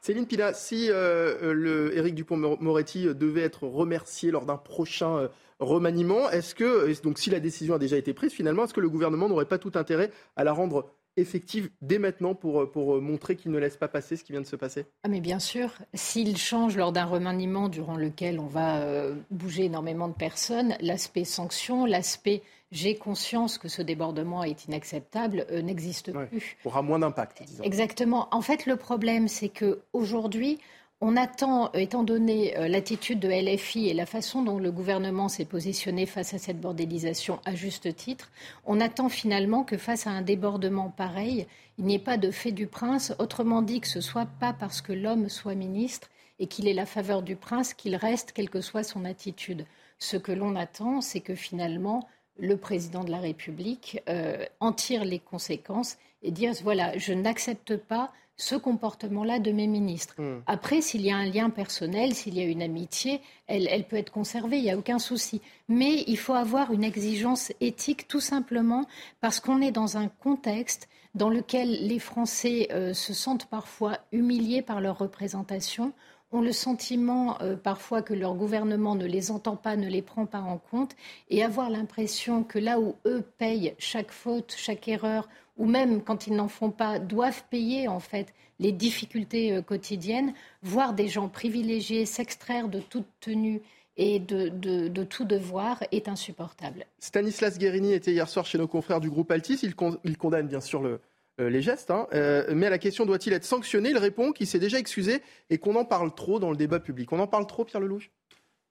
[0.00, 5.28] Céline Pila, si euh, le Éric Dupont-Moretti devait être remercié lors d'un prochain
[5.58, 8.88] remaniement, est-ce que, donc si la décision a déjà été prise, finalement, est-ce que le
[8.88, 13.50] gouvernement n'aurait pas tout intérêt à la rendre effective dès maintenant pour, pour montrer qu'il
[13.50, 14.86] ne laisse pas passer ce qui vient de se passer?
[15.02, 19.64] Ah Mais bien sûr, s'il change lors d'un remaniement durant lequel on va euh, bouger
[19.64, 26.10] énormément de personnes, l'aspect sanction, l'aspect j'ai conscience que ce débordement est inacceptable euh, n'existe
[26.10, 26.56] plus.
[26.64, 27.42] Aura moins d'impact.
[27.62, 28.28] Exactement.
[28.30, 30.58] En fait, le problème, c'est que aujourd'hui,
[31.04, 35.44] on attend, étant donné euh, l'attitude de LFI et la façon dont le gouvernement s'est
[35.44, 38.30] positionné face à cette bordélisation à juste titre,
[38.66, 42.52] on attend finalement que face à un débordement pareil, il n'y ait pas de fait
[42.52, 46.68] du prince, autrement dit que ce soit pas parce que l'homme soit ministre et qu'il
[46.68, 49.66] ait la faveur du prince qu'il reste, quelle que soit son attitude.
[49.98, 55.04] Ce que l'on attend, c'est que finalement, le président de la République euh, en tire
[55.04, 58.12] les conséquences et dire voilà, je n'accepte pas
[58.42, 60.16] ce comportement-là de mes ministres.
[60.18, 60.40] Hmm.
[60.46, 64.10] Après, s'il y a un lien personnel, s'il y a une amitié, elle, peut être
[64.10, 65.40] conservée, il n'y a aucun souci.
[65.68, 68.86] Mais il faut avoir une exigence éthique tout simplement
[69.20, 74.62] parce qu'on est dans un contexte dans lequel les Français euh, se sentent parfois humiliés
[74.62, 75.92] par leur représentation,
[76.32, 80.26] ont le sentiment euh, parfois que leur gouvernement ne les entend pas, ne les prend
[80.26, 80.96] pas en compte,
[81.30, 85.28] et avoir l'impression que là où eux payent chaque faute, chaque erreur,
[85.62, 90.34] ou même quand ils n'en font pas, doivent payer en fait les difficultés euh, quotidiennes,
[90.64, 93.62] voir des gens privilégiés s'extraire de toute tenue
[93.96, 96.84] et de, tout devoir est insupportable.
[96.98, 99.60] Stanislas Guérini était hier soir chez nos confrères du groupe Altis.
[99.62, 100.98] Il, condamne bien sûr le,
[101.40, 102.08] euh, les gestes, hein.
[102.12, 103.90] euh, mais à la question doit-il être sanctionné?
[103.90, 107.12] Il répond qu'il s'est déjà excusé et qu'on en parle trop dans le débat public.
[107.12, 108.10] On en parle trop, Pierre Lelouch?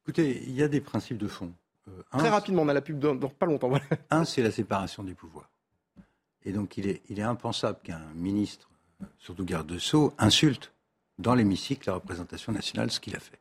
[0.04, 1.54] Écoutez, il y a des principes de fond.
[2.17, 3.71] Très rapidement, on a la pub dans, pas longtemps.
[4.10, 5.49] Un, c'est la séparation des pouvoirs.
[6.45, 8.69] Et donc, il est, impensable qu'un ministre,
[9.19, 10.73] surtout garde de Sceaux, insulte
[11.19, 13.39] dans l'hémicycle la représentation nationale, ce qu'il a fait.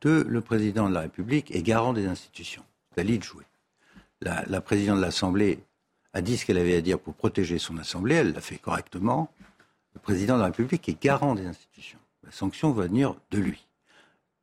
[0.00, 2.64] Deux, le président de la République est garant des institutions.
[2.94, 3.44] C'est à de jouer.
[4.20, 5.64] La, la présidente de l'Assemblée
[6.12, 9.32] a dit ce qu'elle avait à dire pour protéger son Assemblée, elle l'a fait correctement.
[9.94, 11.98] Le président de la République est garant des institutions.
[12.24, 13.66] La sanction va venir de lui.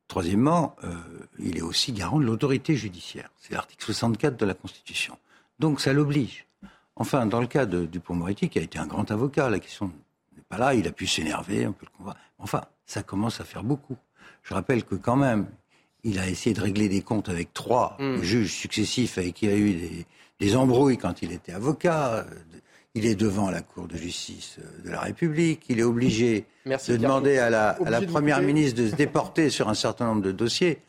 [0.08, 0.94] Troisièmement, euh,
[1.38, 3.30] il est aussi garant de l'autorité judiciaire.
[3.36, 5.18] C'est l'article 64 de la Constitution.
[5.58, 6.47] Donc ça l'oblige.
[6.98, 9.86] Enfin, dans le cas de Dupont-Moretti, qui a été un grand avocat, la question
[10.36, 12.18] n'est pas là, il a pu s'énerver, on peut le comprendre.
[12.38, 13.96] Enfin, ça commence à faire beaucoup.
[14.42, 15.46] Je rappelle que quand même,
[16.02, 18.20] il a essayé de régler des comptes avec trois hmm.
[18.22, 20.04] juges successifs avec qui il a eu
[20.40, 22.26] des, embrouilles quand il était avocat.
[22.94, 25.66] Il est devant la Cour de justice de la République.
[25.68, 29.68] Il est obligé de demander à la, à la Première ministre de se déporter sur
[29.68, 30.80] un certain nombre de dossiers.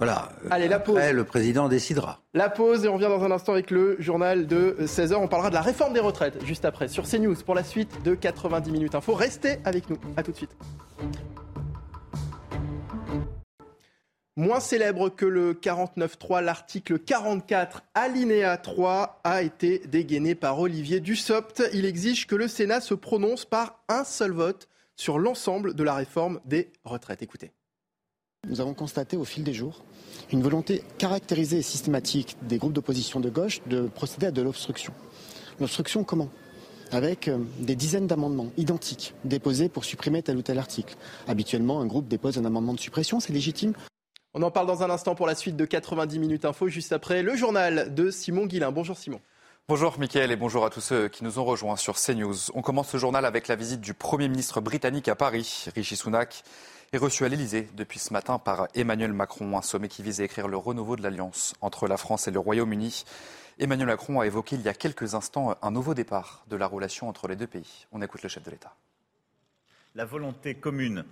[0.00, 0.30] Voilà.
[0.50, 0.98] Allez, la pause.
[1.12, 2.22] Le président décidera.
[2.32, 5.14] La pause et on revient dans un instant avec le journal de 16h.
[5.16, 8.14] On parlera de la réforme des retraites juste après sur CNews pour la suite de
[8.14, 9.12] 90 minutes info.
[9.12, 9.98] Restez avec nous.
[10.16, 10.56] À tout de suite.
[14.36, 21.62] Moins célèbre que le 49.3, l'article 44 alinéa 3 a été dégainé par Olivier Dussopt.
[21.74, 25.92] Il exige que le Sénat se prononce par un seul vote sur l'ensemble de la
[25.92, 27.20] réforme des retraites.
[27.20, 27.52] Écoutez.
[28.48, 29.84] Nous avons constaté au fil des jours
[30.32, 34.92] une volonté caractérisée et systématique des groupes d'opposition de gauche de procéder à de l'obstruction.
[35.60, 36.28] L'obstruction comment?
[36.90, 40.96] Avec euh, des dizaines d'amendements identiques déposés pour supprimer tel ou tel article.
[41.28, 43.74] Habituellement, un groupe dépose un amendement de suppression, c'est légitime.
[44.34, 47.22] On en parle dans un instant pour la suite de 90 minutes info, juste après
[47.22, 48.72] le journal de Simon Guillain.
[48.72, 49.20] Bonjour Simon.
[49.68, 52.34] Bonjour Mickaël et bonjour à tous ceux qui nous ont rejoints sur CNews.
[52.54, 56.42] On commence ce journal avec la visite du Premier ministre britannique à Paris, Rishi Sunak
[56.92, 60.24] est reçu à l'Elysée depuis ce matin par Emmanuel Macron, un sommet qui vise à
[60.24, 63.04] écrire le renouveau de l'alliance entre la France et le Royaume-Uni.
[63.60, 67.08] Emmanuel Macron a évoqué il y a quelques instants un nouveau départ de la relation
[67.08, 67.86] entre les deux pays.
[67.92, 68.74] On écoute le chef de l'État.
[69.94, 71.04] La volonté commune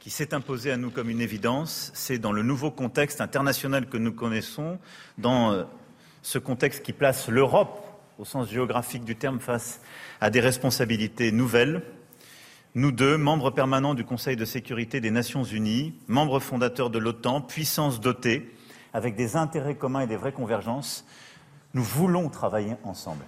[0.00, 3.98] qui s'est imposée à nous comme une évidence, c'est dans le nouveau contexte international que
[3.98, 4.80] nous connaissons,
[5.18, 5.62] dans euh,
[6.22, 7.80] ce contexte qui place l'Europe,
[8.18, 9.80] au sens géographique du terme, face
[10.20, 11.84] à des responsabilités nouvelles,
[12.76, 17.40] nous deux, membres permanents du Conseil de sécurité des Nations Unies, membres fondateurs de l'OTAN,
[17.40, 18.54] puissance dotée,
[18.92, 21.06] avec des intérêts communs et des vraies convergences,
[21.72, 23.24] nous voulons travailler ensemble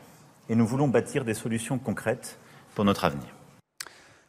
[0.51, 2.39] et nous voulons bâtir des solutions concrètes
[2.75, 3.27] pour notre avenir.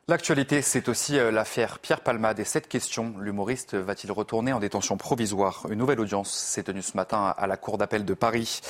[0.07, 4.95] L'actualité, c'est aussi euh, l'affaire Pierre Palmade et cette question, l'humoriste va-t-il retourner en détention
[4.95, 5.65] provisoire?
[5.69, 8.61] Une nouvelle audience s'est tenue ce matin à la Cour d'appel de Paris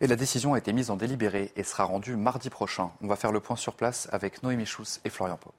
[0.00, 2.92] et la décision a été mise en délibéré et sera rendue mardi prochain.
[3.02, 5.52] On va faire le point sur place avec Noémie Schulz et Florian Pau.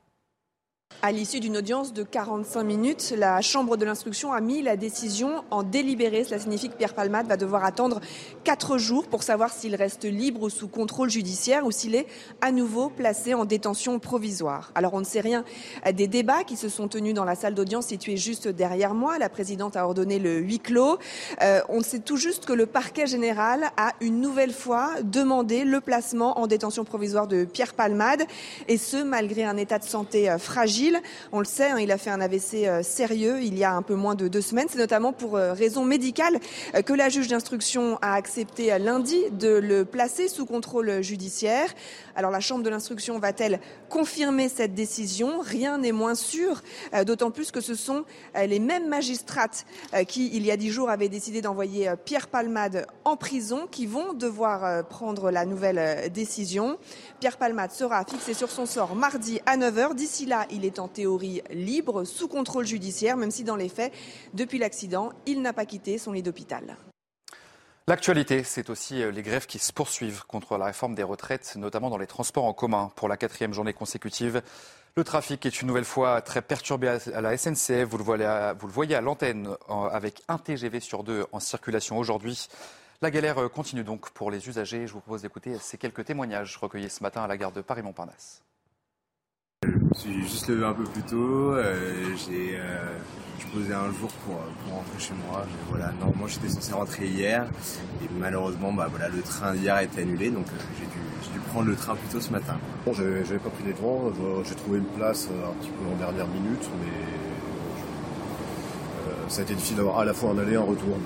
[1.03, 5.43] À l'issue d'une audience de 45 minutes, la Chambre de l'instruction a mis la décision
[5.51, 6.23] en délibéré.
[6.23, 8.01] Cela signifie que Pierre Palmade va devoir attendre
[8.45, 12.07] 4 jours pour savoir s'il reste libre ou sous contrôle judiciaire ou s'il est
[12.41, 14.71] à nouveau placé en détention provisoire.
[14.73, 15.45] Alors on ne sait rien
[15.93, 19.19] des débats qui se sont tenus dans la salle d'audience située juste derrière moi.
[19.19, 20.97] La présidente a ordonné le huis clos.
[21.43, 25.79] Euh, on sait tout juste que le parquet général a une nouvelle fois demandé le
[25.79, 28.23] placement en détention provisoire de Pierre Palmade
[28.67, 30.39] et ce malgré un état de santé euh,
[31.31, 33.81] on le sait, hein, il a fait un AVC euh, sérieux il y a un
[33.81, 34.67] peu moins de deux semaines.
[34.69, 36.39] C'est notamment pour euh, raison médicale
[36.75, 41.69] euh, que la juge d'instruction a accepté lundi de le placer sous contrôle judiciaire.
[42.17, 45.39] Alors la Chambre de l'instruction va-t-elle confirmer cette décision?
[45.39, 46.63] Rien n'est moins sûr,
[47.05, 49.67] d'autant plus que ce sont les mêmes magistrates
[50.07, 54.13] qui, il y a dix jours, avaient décidé d'envoyer Pierre Palmade en prison qui vont
[54.13, 56.79] devoir prendre la nouvelle décision.
[57.19, 59.93] Pierre Palmade sera fixé sur son sort mardi à 9h.
[59.93, 63.93] D'ici là, il est en théorie libre, sous contrôle judiciaire, même si dans les faits,
[64.33, 66.77] depuis l'accident, il n'a pas quitté son lit d'hôpital.
[67.89, 71.89] L'actualité, c'est aussi euh, les grèves qui se poursuivent contre la réforme des retraites, notamment
[71.89, 72.91] dans les transports en commun.
[72.97, 74.41] Pour la quatrième journée consécutive,
[74.97, 77.85] le trafic est une nouvelle fois très perturbé à la SNCF.
[77.85, 82.49] Vous le voyez à, l'antenne avec un TGV sur deux en circulation aujourd'hui.
[83.01, 84.85] La galère euh, continue donc pour les usagers.
[84.85, 88.41] Je vous propose d'écouter ces quelques témoignages recueillis ce matin à la gare de Paris-Montparnasse.
[89.63, 91.53] Je me suis juste levé un peu plus tôt.
[91.53, 92.95] Euh, j'ai, euh,
[93.39, 95.47] je un jour pour, pour rentrer chez moi.
[95.47, 97.47] Mais voilà, normalement j'étais censé rentrer hier
[98.03, 101.39] et malheureusement bah, voilà, le train d'hier a été annulé donc euh, j'ai, dû, dû
[101.49, 102.59] prendre le train plus tôt ce matin.
[102.85, 104.11] Bon, j'avais, pas pris les devants.
[104.47, 106.91] J'ai trouvé une place un petit peu en dernière minute, mais
[109.07, 110.99] euh, ça a été difficile d'avoir à la fois un aller et un retour.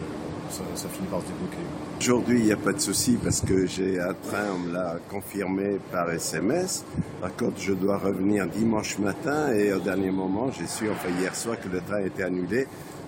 [0.52, 1.58] Ça, ça finit par se débloquer.
[2.00, 4.98] Aujourd'hui, il n'y a pas de souci parce que j'ai un train, on me l'a
[5.10, 6.84] confirmé par SMS.
[7.22, 11.36] Par contre, je dois revenir dimanche matin et au dernier moment, j'ai su, enfin hier
[11.36, 12.68] soir, que le train était annulé.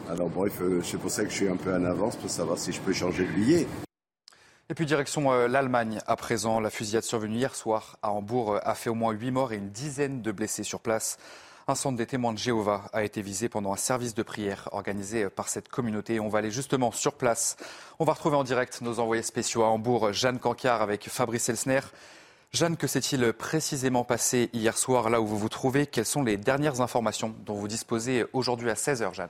[0.10, 0.46] Alors bon,
[0.84, 2.94] c'est pour ça que je suis un peu en avance pour savoir si je peux
[2.94, 3.68] changer de billet.
[4.70, 6.60] Et puis direction euh, l'Allemagne à présent.
[6.60, 9.58] La fusillade survenue hier soir à Hambourg euh, a fait au moins 8 morts et
[9.58, 11.18] une dizaine de blessés sur place.
[11.66, 15.30] Un centre des témoins de Jéhovah a été visé pendant un service de prière organisé
[15.30, 16.20] par cette communauté.
[16.20, 17.56] On va aller justement sur place.
[18.00, 21.80] On va retrouver en direct nos envoyés spéciaux à Hambourg, Jeanne Cancard avec Fabrice Elsner.
[22.52, 25.88] Jeanne, que s'est-il précisément passé hier soir là où vous vous trouvez?
[25.88, 29.30] Quelles sont les dernières informations dont vous disposez aujourd'hui à 16h, Jeanne?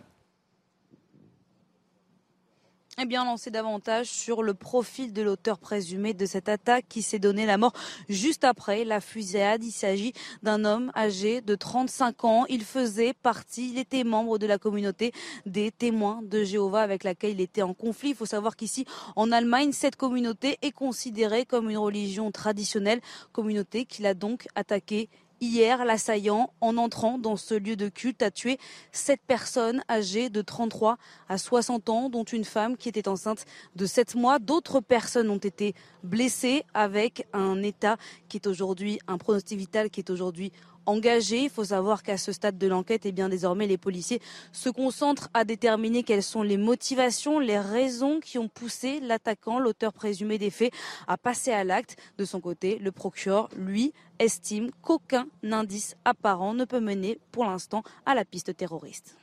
[3.01, 7.17] Eh bien, lancer davantage sur le profil de l'auteur présumé de cette attaque qui s'est
[7.17, 7.73] donné la mort
[8.07, 9.63] juste après la fusillade.
[9.63, 12.45] Il s'agit d'un homme âgé de 35 ans.
[12.49, 15.11] Il faisait partie, il était membre de la communauté
[15.47, 18.09] des témoins de Jéhovah avec laquelle il était en conflit.
[18.09, 23.01] Il faut savoir qu'ici, en Allemagne, cette communauté est considérée comme une religion traditionnelle,
[23.31, 25.09] communauté qu'il a donc attaquée
[25.43, 28.57] Hier, l'assaillant, en entrant dans ce lieu de culte, a tué
[28.93, 33.43] sept personnes âgées de 33 à 60 ans, dont une femme qui était enceinte
[33.75, 34.39] de 7 mois.
[34.39, 37.97] D'autres personnes ont été blessées avec un état
[38.29, 40.53] qui est aujourd'hui, un pronostic vital qui est aujourd'hui
[40.87, 45.45] Il faut savoir qu'à ce stade de l'enquête, eh désormais les policiers se concentrent à
[45.45, 50.73] déterminer quelles sont les motivations, les raisons qui ont poussé l'attaquant, l'auteur présumé des faits,
[51.07, 51.95] à passer à l'acte.
[52.17, 57.83] De son côté, le procureur, lui, estime qu'aucun indice apparent ne peut mener pour l'instant
[58.05, 59.15] à la piste terroriste.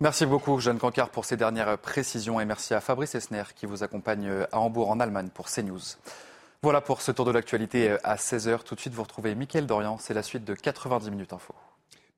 [0.00, 3.82] Merci beaucoup, Jeanne Cancard, pour ces dernières précisions et merci à Fabrice Esner qui vous
[3.82, 5.80] accompagne à Hambourg, en Allemagne, pour CNews.
[6.62, 8.62] Voilà pour ce tour de l'actualité euh, à 16h.
[8.64, 9.98] Tout de suite, vous retrouvez Mickaël Dorian.
[9.98, 11.54] C'est la suite de 90 minutes info.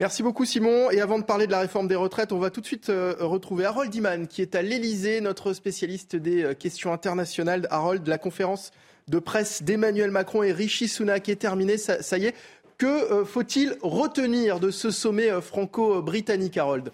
[0.01, 0.91] Merci beaucoup Simon.
[0.91, 3.17] Et avant de parler de la réforme des retraites, on va tout de suite euh,
[3.19, 7.67] retrouver Harold Iman qui est à l'Elysée, notre spécialiste des euh, questions internationales.
[7.71, 8.71] Harold, la conférence
[9.09, 11.79] de presse d'Emmanuel Macron et Rishi Sunak est terminée.
[11.79, 12.35] Ça, y est.
[12.77, 16.93] Que faut-il retenir de ce sommet franco-britannique, Harold?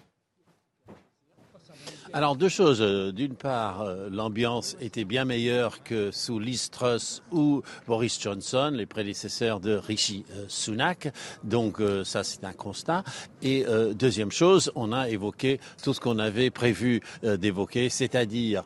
[2.13, 2.81] Alors deux choses.
[2.81, 8.71] Euh, d'une part, euh, l'ambiance était bien meilleure que sous Liz Truss ou Boris Johnson,
[8.73, 11.11] les prédécesseurs de Rishi euh, Sunak.
[11.43, 13.03] Donc ça, c'est un constat.
[13.41, 18.63] Et deuxième chose, on a évoqué tout ce qu'on avait prévu d'évoquer, c'est-à-dire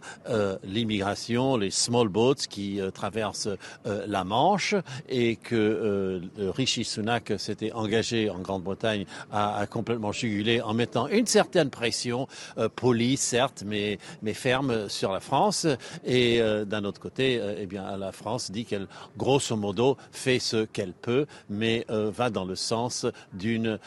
[0.63, 3.49] l'immigration, les small boats qui traversent
[3.85, 4.75] la Manche
[5.07, 11.27] et que Rishi Sunak s'était engagé en Grande-Bretagne à, à, complètement juguler en mettant une
[11.27, 12.27] certaine pression
[12.75, 15.67] police certes, mais, mais ferme sur la France.
[16.03, 18.87] Et euh, d'un autre côté, euh, eh bien, la France dit qu'elle,
[19.17, 23.77] grosso modo, fait ce qu'elle peut, mais euh, va dans le sens d'une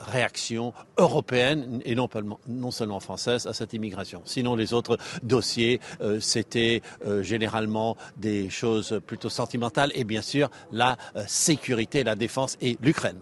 [0.00, 2.08] réaction européenne et non,
[2.46, 4.22] non, seulement française à cette immigration.
[4.24, 5.80] Sinon, les autres dossiers,
[6.20, 6.82] c'était
[7.20, 13.20] généralement des choses plutôt sentimentales et bien sûr la sécurité, la défense et l'Ukraine.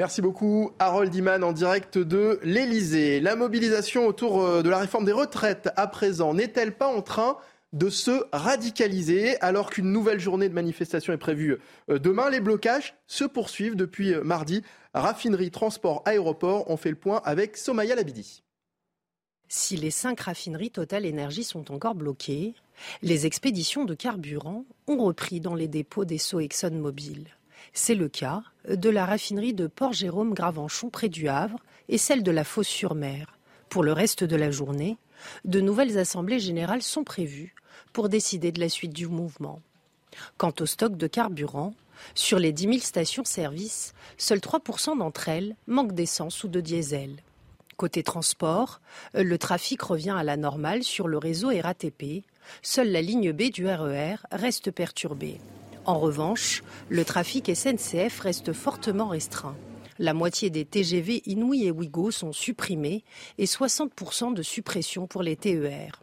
[0.00, 3.20] Merci beaucoup, Harold Iman, en direct de l'Elysée.
[3.20, 7.36] La mobilisation autour euh, de la réforme des retraites à présent n'est-elle pas en train
[7.74, 11.58] de se radicaliser alors qu'une nouvelle journée de manifestation est prévue
[11.90, 12.30] euh, demain?
[12.30, 14.62] Les blocages se poursuivent depuis euh, mardi.
[14.94, 18.42] Raffinerie, transport, aéroport, on fait le point avec Somaya Labidi.
[19.48, 22.54] Si les cinq raffineries Total Énergie sont encore bloquées,
[23.02, 27.26] les expéditions de carburant ont repris dans les dépôts des Sceaux ExxonMobil.
[27.72, 32.44] C'est le cas de la raffinerie de Port-Jérôme-Gravenchon près du Havre et celle de la
[32.44, 33.38] Fosse-sur-Mer.
[33.68, 34.98] Pour le reste de la journée,
[35.44, 37.54] de nouvelles assemblées générales sont prévues
[37.92, 39.60] pour décider de la suite du mouvement.
[40.36, 41.74] Quant au stock de carburant,
[42.14, 47.16] sur les 10 000 stations-service, seuls 3% d'entre elles manquent d'essence ou de diesel.
[47.76, 48.80] Côté transport,
[49.14, 52.24] le trafic revient à la normale sur le réseau RATP.
[52.62, 55.40] Seule la ligne B du RER e reste perturbée.
[55.90, 59.56] En revanche, le trafic SNCF reste fortement restreint.
[59.98, 63.02] La moitié des TGV Inouï et Ouigo sont supprimés
[63.38, 66.00] et 60% de suppression pour les TER.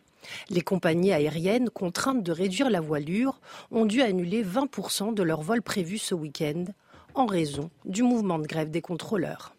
[0.49, 3.39] Les compagnies aériennes contraintes de réduire la voilure
[3.71, 6.65] ont dû annuler 20% de leurs vols prévus ce week-end
[7.15, 9.55] en raison du mouvement de grève des contrôleurs.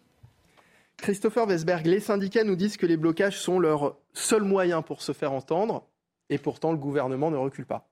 [0.97, 5.11] Christopher Wesberg, les syndicats nous disent que les blocages sont leur seul moyen pour se
[5.11, 5.87] faire entendre
[6.29, 7.88] et pourtant le gouvernement ne recule pas.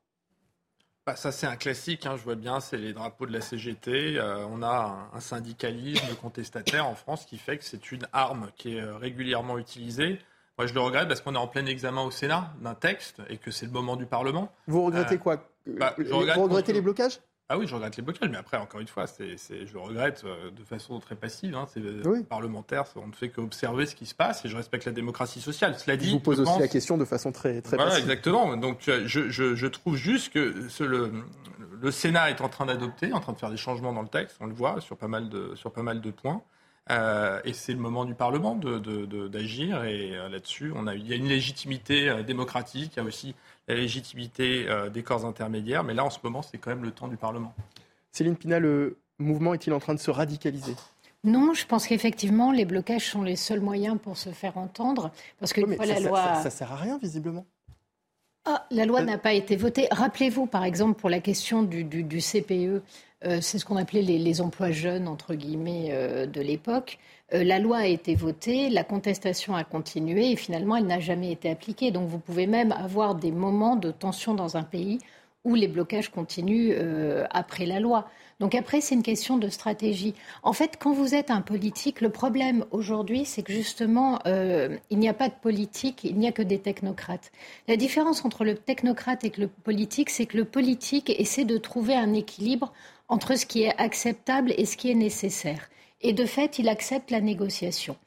[1.07, 4.17] Bah, ça, c'est un classique, hein, je vois bien, c'est les drapeaux de la CGT.
[4.17, 8.75] Euh, on a un, syndicalisme contestataire en France qui fait que c'est une arme qui
[8.75, 10.19] est euh, régulièrement utilisée.
[10.57, 13.37] Moi, je le regrette parce qu'on est en plein examen au Sénat d'un texte et
[13.37, 14.51] que c'est le moment du Parlement.
[14.67, 15.47] Vous regrettez euh, quoi?
[15.65, 17.21] bah, Vous regrettez les blocages?
[17.49, 20.23] Ah oui, je regrette les blocages, mais après, encore une fois, c'est, je le regrette
[20.25, 21.55] euh, de façon très passive.
[21.55, 22.23] Hein, c'est oui.
[22.23, 25.75] parlementaire, on ne fait qu'observer ce qui se passe et je respecte la démocratie sociale.
[25.79, 28.57] Cela dit, je vous pose aussi la question de façon très, très voilà, exactement.
[28.57, 31.11] Donc, je, je, je, trouve juste que ce, le,
[31.81, 34.37] le, Sénat est en train d'adopter, en train de faire des changements dans le texte,
[34.41, 36.41] on le voit sur pas mal de, sur pas mal de points.
[36.89, 38.79] Euh, et c'est le moment du Parlement d'agir.
[38.79, 42.97] De, de, et euh, là-dessus, on a, il y a une légitimité euh, démocratique, il
[42.97, 43.35] y a aussi
[43.67, 45.83] la légitimité euh, des corps intermédiaires.
[45.83, 47.53] Mais là, en ce moment, c'est quand même le temps du Parlement.
[48.11, 50.75] Céline Pina, le mouvement est-il en train de se radicaliser?
[51.23, 55.11] Non, je pense qu'effectivement, les blocages sont les seuls moyens pour se faire entendre.
[55.39, 56.35] Parce que la loi.
[56.35, 57.45] Ça, ne sert à rien, visiblement.
[58.45, 59.87] Ah, la loi n'a pas été votée.
[59.91, 61.85] Rappelez-vous, par exemple, pour la question du,
[62.21, 62.81] CPE,
[63.25, 66.97] euh, c'est ce qu'on appelait les, emplois jeunes, entre guillemets, euh, de l'époque.
[67.33, 71.31] Euh, la loi a été votée, la contestation a continué et finalement, elle n'a jamais
[71.31, 71.91] été appliquée.
[71.91, 74.99] Donc, vous pouvez même avoir des moments de tension dans un pays
[75.43, 76.75] où les blocages continuent
[77.31, 78.09] après la loi.
[78.39, 80.13] Donc après, c'est une question de stratégie.
[80.43, 84.99] En fait, quand vous êtes un politique, le problème aujourd'hui, c'est que justement, euh, il
[84.99, 87.31] n'y a pas de politique, il n'y a que des technocrates.
[87.67, 91.95] La différence entre le technocrate et le politique, c'est que le politique essaie de trouver
[91.95, 92.73] un équilibre
[93.07, 95.69] entre ce qui est acceptable et ce qui est nécessaire.
[96.01, 97.97] Et de fait, il accepte la négociation.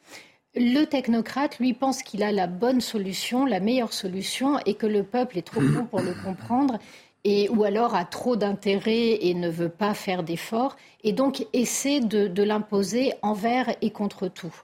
[0.54, 5.04] Le technocrate, lui, pense qu'il a la bonne solution, la meilleure solution, et que le
[5.04, 6.78] peuple est trop bon pour le comprendre,
[7.24, 12.00] et, ou alors a trop d'intérêt et ne veut pas faire d'efforts, et donc essaie
[12.00, 14.54] de, l'imposer envers et contre tout.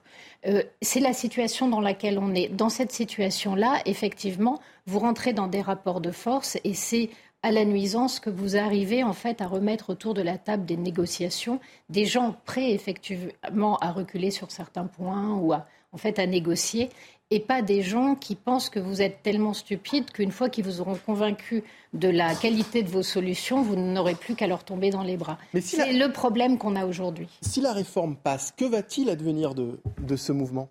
[0.45, 2.49] Euh, c'est la situation dans laquelle on est.
[2.49, 7.09] Dans cette situation-là, effectivement, vous rentrez dans des rapports de force, et c'est
[7.47, 10.75] à la nuisance que vous arrivez en fait à remettre autour de la table des
[10.75, 16.27] négociations des gens prêts effectivement à reculer sur certains points ou à en fait à
[16.27, 16.89] négocier
[17.31, 20.81] et pas des gens qui pensent que vous êtes tellement stupide qu'une fois qu'ils vous
[20.81, 25.03] auront convaincu de la qualité de vos solutions, vous n'aurez plus qu'à leur tomber dans
[25.03, 25.37] les bras.
[25.59, 27.27] C'est le problème qu'on a aujourd'hui.
[27.41, 30.69] Si la réforme passe, que va-t-il advenir de, de ce mouvement?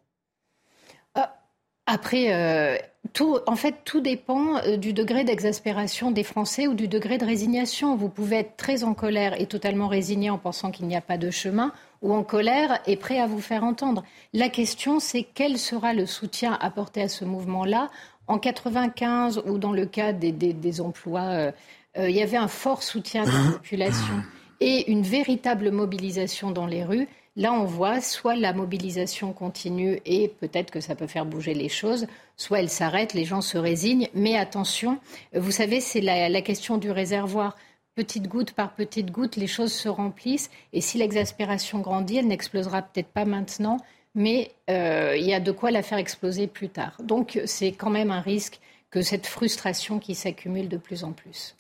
[1.87, 2.77] Après, euh,
[3.13, 7.25] tout, en fait, tout dépend euh, du degré d'exaspération des Français ou du degré de
[7.25, 7.97] résignation.
[7.97, 11.17] Vous pouvez être très en colère et totalement résigné en pensant qu'il n'y a pas
[11.19, 11.73] de chemin,
[12.03, 14.05] ou en colère et prêt à vous faire entendre.
[14.33, 17.91] La question, c'est quel sera le soutien apporté à ce mouvement-là?
[18.29, 21.53] En 95 ou dans le cas des, emplois, euh,
[21.97, 24.15] euh, il y avait un fort soutien de la population
[24.61, 27.09] et une véritable mobilisation dans les rues.
[27.37, 31.69] Là, on voit soit la mobilisation continue et peut-être que ça peut faire bouger les
[31.69, 32.07] choses,
[32.37, 34.09] soit elle s'arrête, les gens se résignent.
[34.15, 34.99] Mais attention,
[35.35, 37.55] vous savez, c'est la question du réservoir
[37.97, 40.51] petite goutte par petite goutte, les choses se remplissent.
[40.73, 43.79] Et si l'exaspération grandit, elle n'explosera peut-être pas maintenant,
[44.15, 46.97] mais euh, il y a de quoi la faire exploser plus tard.
[47.03, 48.61] Donc c'est quand même un risque
[48.91, 51.55] que cette frustration qui s'accumule de plus en plus.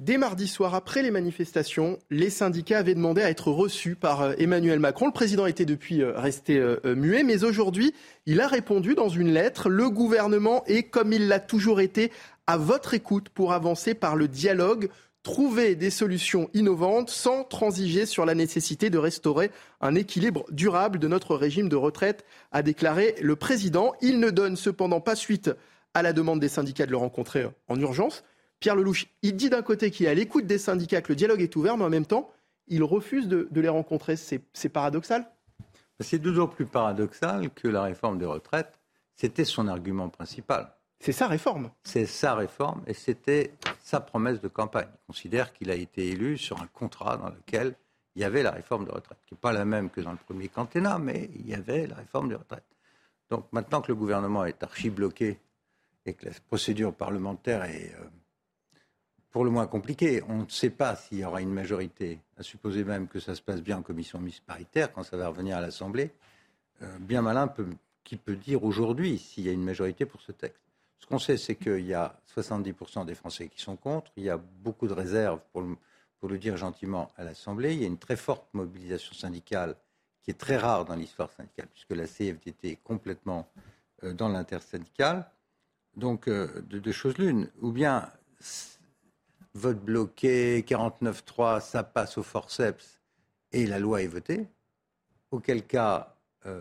[0.00, 4.32] Dès mardi soir, après les manifestations, les syndicats avaient demandé à être reçus par euh,
[4.38, 5.04] Emmanuel Macron.
[5.04, 7.92] Le président était depuis euh, resté muet, mais aujourd'hui,
[8.24, 9.68] il a répondu dans une lettre.
[9.68, 12.12] Le gouvernement est, comme il l'a toujours été,
[12.46, 14.88] à votre écoute pour avancer par le dialogue
[15.22, 19.50] trouver des solutions innovantes sans transiger sur la nécessité de restaurer
[19.82, 23.92] un équilibre durable de notre régime de retraite, a déclaré le président.
[24.00, 25.50] Il ne donne cependant pas suite
[25.92, 28.24] à la demande des syndicats de le rencontrer en urgence.
[28.60, 31.40] Pierre Lelouch, il dit d'un côté qu'il est à l'écoute des syndicats, que le dialogue
[31.40, 32.30] est ouvert, mais en même temps,
[32.68, 34.16] il refuse de, les rencontrer.
[34.16, 35.28] C'est paradoxal?
[35.98, 38.78] C'est toujours plus paradoxal que la réforme des retraites.
[39.16, 40.72] C'était son argument principal.
[40.98, 41.70] C'est sa réforme.
[41.82, 43.52] C'est sa réforme et c'était
[43.82, 44.88] sa promesse de campagne.
[44.92, 47.74] Il considère qu'il a été élu sur un contrat dans lequel
[48.14, 50.18] il y avait la réforme de retraite, qui n'est pas la même que dans le
[50.18, 52.64] premier quinquennat, mais il y avait la réforme de retraite.
[53.30, 55.38] Donc maintenant que le gouvernement est archi-bloqué
[56.06, 58.04] et que la procédure parlementaire est euh,
[59.30, 62.84] pour le moins compliquée, on ne sait pas s'il y aura une majorité, à supposer
[62.84, 65.60] même que ça se passe bien en commission mixte paritaire, quand ça va revenir à
[65.60, 66.10] l'Assemblée,
[66.82, 67.68] euh, bien malin peut,
[68.02, 70.60] qui peut dire aujourd'hui s'il y a une majorité pour ce texte.
[70.98, 74.10] Ce qu'on sait, c'est qu'il y a 70% des Français qui sont contre.
[74.16, 75.62] Il y a beaucoup de réserves, pour
[76.28, 77.72] le, dire gentiment, à l'Assemblée.
[77.74, 79.76] Il y a une très forte mobilisation syndicale
[80.22, 83.48] qui est très rare dans l'histoire syndicale, puisque la CFDT est complètement
[84.04, 85.30] euh, dans l'intersyndicale.
[85.96, 87.48] Donc, euh, de deux choses l'une.
[87.62, 88.10] Ou bien
[89.54, 93.00] vote bloqué, 49-3, ça passe au forceps
[93.52, 94.48] et la loi est votée.
[95.30, 96.60] Auquel cas, euh,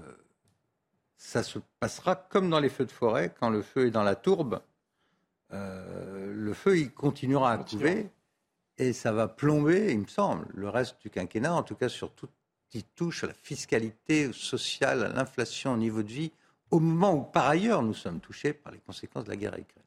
[1.18, 4.16] ça se passera comme dans les feux de forêt, quand le feu est dans la
[4.16, 4.62] tourbe,
[5.52, 8.10] euh, le feu il continuera à couver
[8.78, 12.14] et ça va plomber, il me semble, le reste du quinquennat, en tout cas sur
[12.14, 16.32] tout ce qui touche à la fiscalité sociale, à l'inflation au niveau de vie,
[16.72, 19.60] au moment où par ailleurs nous sommes touchés par les conséquences de la guerre à
[19.60, 19.84] Ukraine.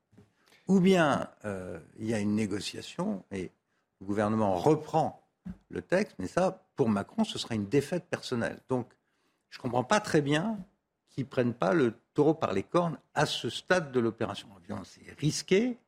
[0.69, 3.51] Ou bien euh, il y a une négociation et
[4.01, 5.23] le gouvernement reprend
[5.71, 8.61] le texte, mais ça, pour Macron, ce sera une défaite personnelle.
[8.69, 8.89] Donc,
[9.51, 10.59] je ne comprends pas très bien
[11.11, 14.49] qui ne prennent pas le taureau par les cornes à ce stade de l'opération.
[14.85, 15.79] C'est risqué,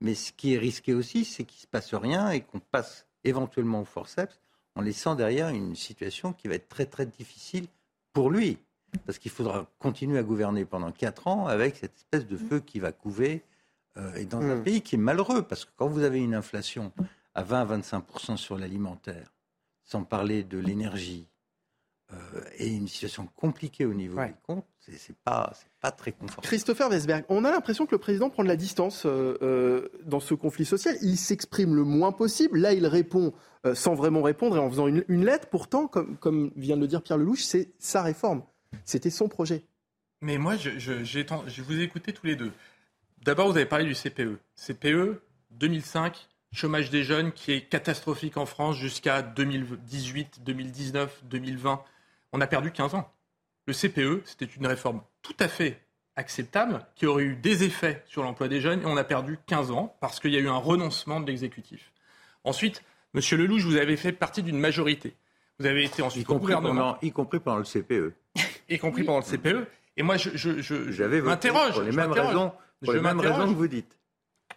[0.00, 3.06] mais ce qui est risqué aussi, c'est qu'il ne se passe rien et qu'on passe
[3.24, 4.40] éventuellement au forceps
[4.74, 7.66] en laissant derrière une situation qui va être très très difficile
[8.12, 8.58] pour lui.
[9.06, 12.80] Parce qu'il faudra continuer à gouverner pendant quatre ans avec cette espèce de feu qui
[12.80, 13.44] va couver
[13.96, 14.62] euh, et dans un hmm.
[14.62, 15.42] pays qui est malheureux.
[15.42, 16.92] Parce que quand vous avez une inflation
[17.34, 19.32] à 20-25% sur l'alimentaire,
[19.84, 21.30] sans parler de l'énergie,
[22.12, 26.46] euh, et une situation compliquée au niveau des comptes, c'est pas, pas très confortable.
[26.46, 30.18] Christopher Westberg, on a l'impression que le président prend de la distance euh, euh, dans
[30.18, 30.96] ce conflit social.
[31.02, 32.58] Il s'exprime le moins possible.
[32.58, 33.32] Là, il répond
[33.74, 35.48] sans vraiment répondre et en faisant une, lettre.
[35.48, 38.42] Pourtant, comme, comme, vient de le dire Pierre Lelouch, c'est sa réforme.
[38.84, 39.66] C'était son projet.
[40.22, 42.52] Mais moi, je, je, je vous ai écouté tous les deux.
[43.22, 44.38] D'abord, vous avez parlé du CPE.
[44.54, 51.84] CPE, 2005, chômage des jeunes qui est catastrophique en France jusqu'à 2018, 2019, 2020
[52.32, 53.12] on a perdu 15 ans.
[53.66, 55.80] Le CPE, c'était une réforme tout à fait
[56.16, 59.70] acceptable, qui aurait eu des effets sur l'emploi des jeunes, et on a perdu 15
[59.70, 61.92] ans parce qu'il y a eu un renoncement de l'exécutif.
[62.44, 62.82] Ensuite,
[63.14, 65.14] Monsieur Lelouch, vous avez fait partie d'une majorité.
[65.58, 66.96] Vous avez été ensuite y au gouvernement.
[67.02, 68.14] y compris pendant le CPE.
[68.68, 69.66] y compris pendant le CPE.
[69.96, 71.72] Et moi, je, je, je, m'interroge.
[71.72, 72.52] Pour les mêmes raisons,
[72.82, 73.98] pour les mêmes raisons que vous dites.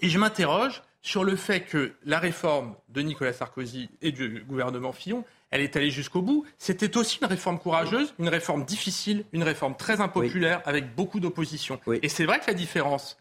[0.02, 4.94] Et je m'interroge sur le fait que la réforme de Nicolas Sarkozy et du gouvernement
[4.94, 6.46] Fillon, elle est allée jusqu'au bout.
[6.58, 11.80] C'était aussi une réforme courageuse, une réforme difficile, une réforme très impopulaire avec beaucoup d'opposition.
[12.02, 13.18] Et c'est vrai que la différence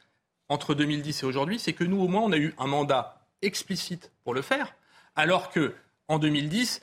[0.48, 4.12] entre 2010 et aujourd'hui, c'est que nous, au moins, on a eu un mandat explicite
[4.22, 4.74] pour le faire,
[5.16, 5.74] alors que
[6.08, 6.82] en 2010,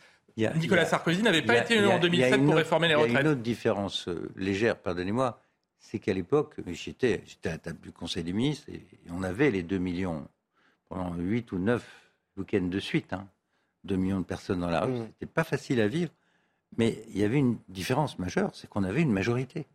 [0.55, 3.11] Nicolas Sarkozy n'avait pas été élu en 2007 pour réformer les retraites.
[3.11, 5.41] Il y a une autre différence euh, légère, pardonnez-moi,
[5.79, 9.63] c'est qu'à l'époque, j'étais à la table du Conseil des ministres et on avait les
[9.63, 10.27] 2 millions
[10.89, 13.13] pendant 8 ou 9 week-ends de suite.
[13.13, 13.27] Hein.
[13.85, 15.07] 2 millions de personnes dans la rue, mmh.
[15.07, 16.11] c'était pas facile à vivre.
[16.77, 19.65] Mais il y avait une différence majeure, c'est qu'on avait une majorité.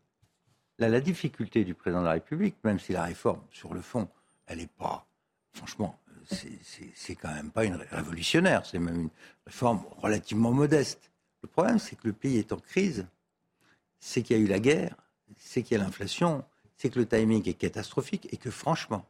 [0.79, 4.09] Là, la difficulté du président de la République, même si la réforme, sur le fond,
[4.47, 5.07] elle n'est pas,
[5.53, 9.11] franchement, c'est quand même pas une révolutionnaire, c'est même une
[9.47, 11.11] réforme relativement modeste.
[11.43, 13.07] Le problème, c'est que le pays est en crise,
[13.99, 14.97] c'est qu'il y a eu la guerre,
[15.39, 16.45] c'est qu'il y a l'inflation,
[16.77, 19.07] c'est que le timing est catastrophique et que franchement,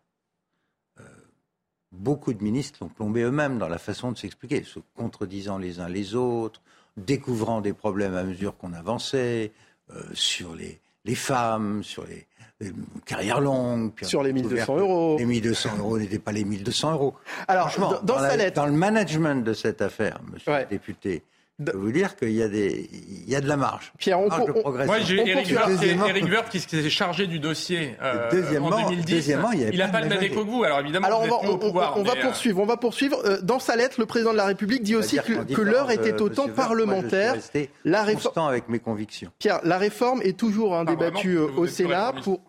[1.00, 1.04] euh,
[1.92, 5.88] beaucoup de ministres l'ont plombé eux-mêmes dans la façon de s'expliquer, se contredisant les uns
[5.88, 6.60] les autres,
[6.96, 9.52] découvrant des problèmes à mesure qu'on avançait,
[9.90, 12.26] euh, sur les, les femmes, sur les,
[13.04, 13.92] carrières longues.
[14.02, 15.16] sur les 1200 euros.
[15.18, 17.14] Les 1200 euros n'étaient pas les 1200 euros.
[17.48, 17.70] Alors,
[18.02, 18.56] dans, sa lettre...
[18.56, 21.22] dans, le management de cette affaire, monsieur le député,
[21.60, 23.92] je peux vous dire qu'il y, a des, il y a de la marge.
[23.98, 25.52] Pierre, on, on, moi j'ai Eric
[26.24, 29.14] Woerth qui, s'est chargé du dossier euh, deuxièmement, en 2010.
[29.14, 30.64] Deuxièmement, il n'a pas le même écho que vous.
[30.64, 32.60] Alors évidemment, Alors on, va, on, pouvoir, on va euh, poursuivre.
[32.60, 33.22] On va poursuivre.
[33.24, 36.28] Euh, dans sa lettre, le président de la République dit aussi que, l'heure était au
[36.28, 37.36] temps parlementaire.
[37.84, 39.30] la réforme avec mes convictions.
[39.38, 42.40] Pierre, la réforme est toujours hein, débattue au Sénat pour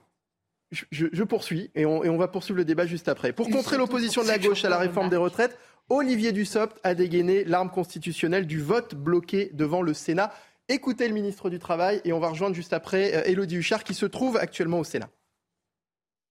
[0.72, 3.32] je, je, poursuis et on, et on, va poursuivre le débat juste après.
[3.32, 5.58] Pour contrer l'opposition de la gauche à la réforme des retraites,
[5.89, 10.33] Olivier Dussopt a dégainé l'arme constitutionnelle du vote bloqué devant le Sénat.
[10.67, 13.93] Écoutez le ministre du Travail et on va rejoindre juste après Elodie euh, Huchard qui
[13.93, 15.09] se trouve actuellement au Sénat.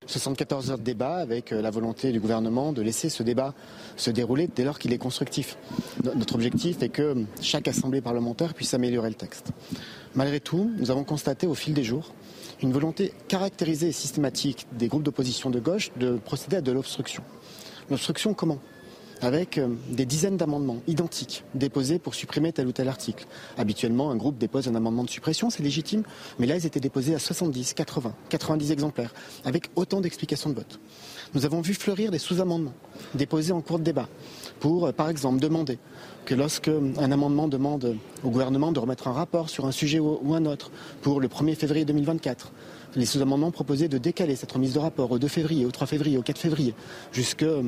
[0.06, 3.54] 74 heures de débat avec euh, la volonté du gouvernement de laisser ce débat
[3.96, 5.56] se dérouler dès lors qu'il est constructif.
[6.02, 9.52] Notre objectif est que chaque assemblée parlementaire puisse améliorer le texte.
[10.16, 12.12] Malgré tout, nous avons constaté au fil des jours
[12.60, 17.22] une volonté caractérisée et systématique des groupes d'opposition de gauche de procéder à de l'obstruction.
[17.88, 18.58] L'obstruction comment?
[19.20, 23.26] Avec euh, des dizaines d'amendements identiques déposés pour supprimer tel ou tel article.
[23.56, 26.02] Habituellement, un groupe dépose un amendement de suppression, c'est légitime,
[26.38, 30.80] mais là, ils étaient déposés à 70, 80, 90 exemplaires, avec autant d'explications de vote.
[31.34, 32.74] Nous avons vu fleurir des sous-amendements
[33.14, 34.08] déposés en cours de débat
[34.60, 35.78] pour, euh, par exemple, demander
[36.24, 40.34] que lorsque un amendement demande au gouvernement de remettre un rapport sur un sujet ou
[40.34, 40.70] un autre
[41.02, 42.50] pour le 1er février 2024,
[42.96, 46.18] les sous-amendements proposaient de décaler cette remise de rapport au 2 février, au 3 février,
[46.18, 46.74] au 4 février,
[47.12, 47.62] jusqu'à euh,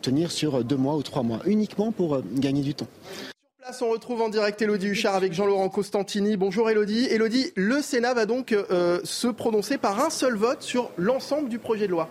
[0.00, 2.86] tenir sur deux mois ou trois mois, uniquement pour euh, gagner du temps.
[3.12, 6.36] Sur place, on retrouve en direct Elodie Huchard avec Jean-Laurent Costantini.
[6.36, 7.06] Bonjour Elodie.
[7.10, 11.58] Elodie, le Sénat va donc euh, se prononcer par un seul vote sur l'ensemble du
[11.58, 12.08] projet de loi.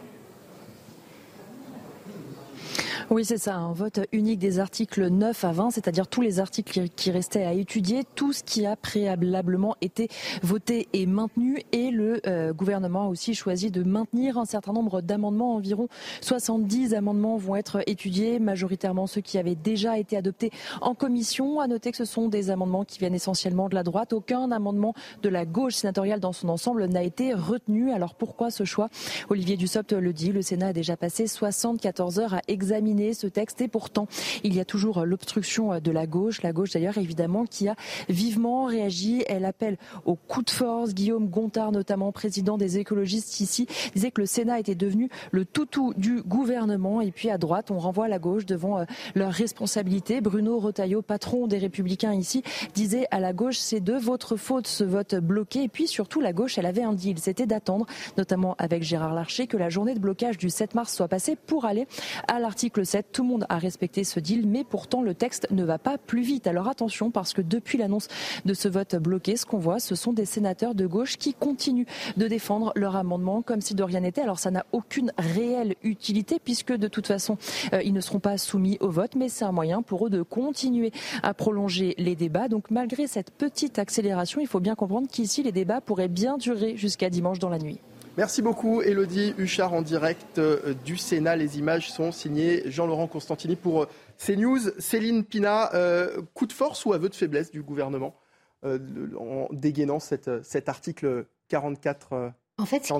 [3.09, 6.89] Oui, c'est ça, un vote unique des articles 9 à 20, c'est-à-dire tous les articles
[6.89, 10.09] qui restaient à étudier, tout ce qui a préalablement été
[10.43, 11.61] voté et maintenu.
[11.71, 15.55] Et le euh, gouvernement a aussi choisi de maintenir un certain nombre d'amendements.
[15.55, 15.87] Environ
[16.19, 20.51] 70 amendements vont être étudiés, majoritairement ceux qui avaient déjà été adoptés
[20.81, 21.61] en commission.
[21.61, 24.11] À noter que ce sont des amendements qui viennent essentiellement de la droite.
[24.11, 27.89] Aucun amendement de la gauche sénatoriale dans son ensemble n'a été retenu.
[27.93, 28.89] Alors pourquoi ce choix?
[29.29, 33.61] Olivier Dussopt le dit, le Sénat a déjà passé 74 heures à examiner ce texte
[33.61, 34.07] et pourtant
[34.43, 37.75] il y a toujours l'obstruction de la gauche, la gauche d'ailleurs évidemment qui a
[38.09, 39.23] vivement réagi.
[39.27, 40.93] Elle appelle au coup de force.
[40.93, 45.93] Guillaume Gontard, notamment président des écologistes ici, disait que le Sénat était devenu le toutou
[45.95, 48.85] du gouvernement et puis à droite on renvoie la gauche devant euh,
[49.15, 50.21] leurs responsabilités.
[50.21, 52.43] Bruno Retailleau, patron des Républicains ici,
[52.73, 56.33] disait à la gauche c'est de votre faute ce vote bloqué et puis surtout la
[56.33, 57.85] gauche elle avait un deal, c'était d'attendre
[58.17, 61.65] notamment avec Gérard Larcher que la journée de blocage du 7 mars soit passée pour
[61.65, 61.87] aller
[62.27, 65.77] à l'article tout le monde a respecté ce deal, mais pourtant le texte ne va
[65.77, 66.47] pas plus vite.
[66.47, 68.07] Alors attention, parce que depuis l'annonce
[68.45, 71.85] de ce vote bloqué, ce qu'on voit, ce sont des sénateurs de gauche qui continuent
[72.15, 74.21] de défendre leur amendement comme si de rien n'était.
[74.21, 77.37] Alors ça n'a aucune réelle utilité, puisque de toute façon,
[77.73, 80.21] euh, ils ne seront pas soumis au vote, mais c'est un moyen pour eux de
[80.21, 80.91] continuer
[81.23, 82.47] à prolonger les débats.
[82.47, 86.77] Donc malgré cette petite accélération, il faut bien comprendre qu'ici, les débats pourraient bien durer
[86.77, 87.79] jusqu'à dimanche dans la nuit.
[88.17, 91.35] Merci beaucoup, Elodie Huchard, en direct euh, du Sénat.
[91.35, 94.71] Les images sont signées Jean-Laurent Constantini pour euh, CNews.
[94.79, 98.15] Céline Pina, euh, coup de force ou aveu de faiblesse du gouvernement
[98.63, 102.33] en dégainant cet article 44
[102.65, 102.93] fait, ce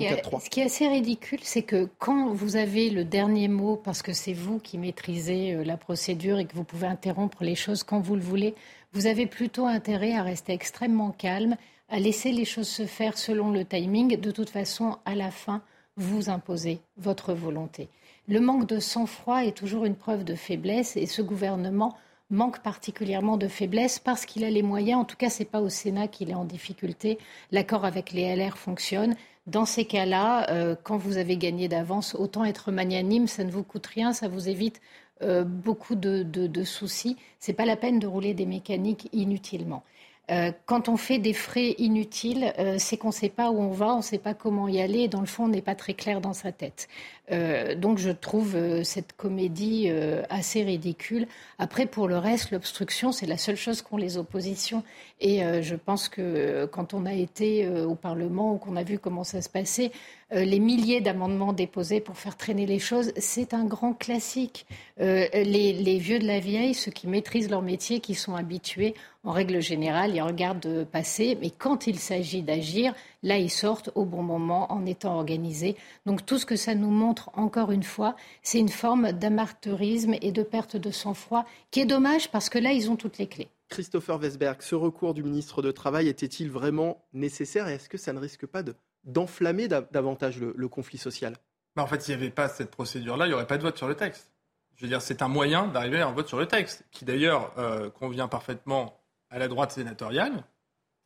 [0.50, 4.32] qui, est, assez ridicule, c'est que quand vous avez le dernier mot, parce que c'est
[4.32, 8.14] vous qui maîtrisez euh, la procédure et que vous pouvez interrompre les choses quand vous
[8.14, 8.54] le voulez,
[8.92, 11.56] vous avez plutôt intérêt à rester extrêmement calme,
[11.88, 14.20] à laisser les choses se faire selon le timing.
[14.20, 15.62] De toute façon, à la fin,
[15.96, 17.88] vous imposez votre volonté.
[18.28, 21.96] Le manque de sang-froid est toujours une preuve de faiblesse et ce gouvernement
[22.30, 25.00] manque particulièrement de faiblesse parce qu'il a les moyens.
[25.00, 27.18] En tout cas, ce n'est pas au Sénat qu'il est en difficulté.
[27.52, 29.16] L'accord avec les LR fonctionne.
[29.46, 33.62] Dans ces cas-là, euh, quand vous avez gagné d'avance, autant être magnanime, ça ne vous
[33.62, 34.82] coûte rien, ça vous évite
[35.22, 37.16] euh, beaucoup de, de soucis.
[37.40, 39.82] Ce n'est pas la peine de rouler des mécaniques inutilement.
[40.30, 43.70] Euh, quand on fait des frais inutiles, euh, c'est qu'on ne sait pas où on
[43.70, 45.74] va, on ne sait pas comment y aller, et dans le fond, on n'est pas
[45.74, 46.88] très clair dans sa tête.
[47.30, 49.90] Euh, donc je trouve cette comédie
[50.30, 51.26] assez ridicule.
[51.58, 54.82] Après, pour le reste, l'obstruction, c'est la seule chose qu'ont les oppositions.
[55.20, 59.24] Et je pense que quand on a été au Parlement ou qu'on a vu comment
[59.24, 59.92] ça se passait,
[60.30, 64.66] les milliers d'amendements déposés pour faire traîner les choses, c'est un grand classique.
[64.98, 69.32] Les, les vieux de la vieille, ceux qui maîtrisent leur métier, qui sont habitués, en
[69.32, 74.22] règle générale, ils regardent passer, mais quand il s'agit d'agir, là, ils sortent au bon
[74.22, 75.76] moment en étant organisés.
[76.06, 80.32] Donc tout ce que ça nous montre, encore une fois, c'est une forme d'amarteurisme et
[80.32, 83.48] de perte de sang-froid qui est dommage parce que là, ils ont toutes les clés.
[83.68, 88.14] Christopher Vesberg, ce recours du ministre de Travail était-il vraiment nécessaire et est-ce que ça
[88.14, 88.62] ne risque pas
[89.08, 91.34] d'enflammer davantage le, conflit social
[91.74, 93.76] bah, En fait, s'il n'y avait pas cette procédure-là, il n'y aurait pas de vote
[93.76, 94.30] sur le texte.
[94.76, 97.52] Je veux dire, c'est un moyen d'arriver à un vote sur le texte, qui d'ailleurs
[97.58, 99.00] euh, convient parfaitement
[99.30, 100.44] à la droite sénatoriale,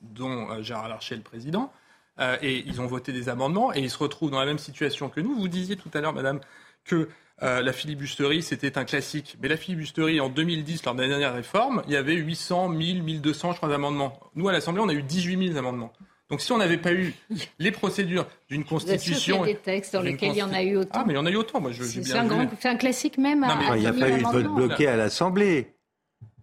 [0.01, 1.73] dont euh, Gérard Larcher est le président,
[2.19, 5.09] euh, et ils ont voté des amendements, et ils se retrouvent dans la même situation
[5.09, 5.35] que nous.
[5.35, 6.41] Vous disiez tout à l'heure, madame,
[6.85, 7.09] que
[7.41, 9.37] la filibusterie, c'était un classique.
[9.43, 13.03] Mais la filibusterie, en 2010, lors de la dernière réforme, il y avait 800, 1000,
[13.03, 14.21] 1200, je crois, d'amendements.
[14.37, 15.93] Nous, à l'Assemblée, on a eu 18 000 amendements.
[16.33, 17.13] Donc si on n'avait pas eu
[17.59, 19.45] les procédures d'une constitution...
[19.45, 21.01] Il y a des textes dans lesquels il y en a eu autant.
[21.01, 23.47] Ah, mais il y en a eu autant, moi, je, C'est un, un, classique même.
[23.75, 25.75] il n'y a pas eu de vote bloqué à l'Assemblée.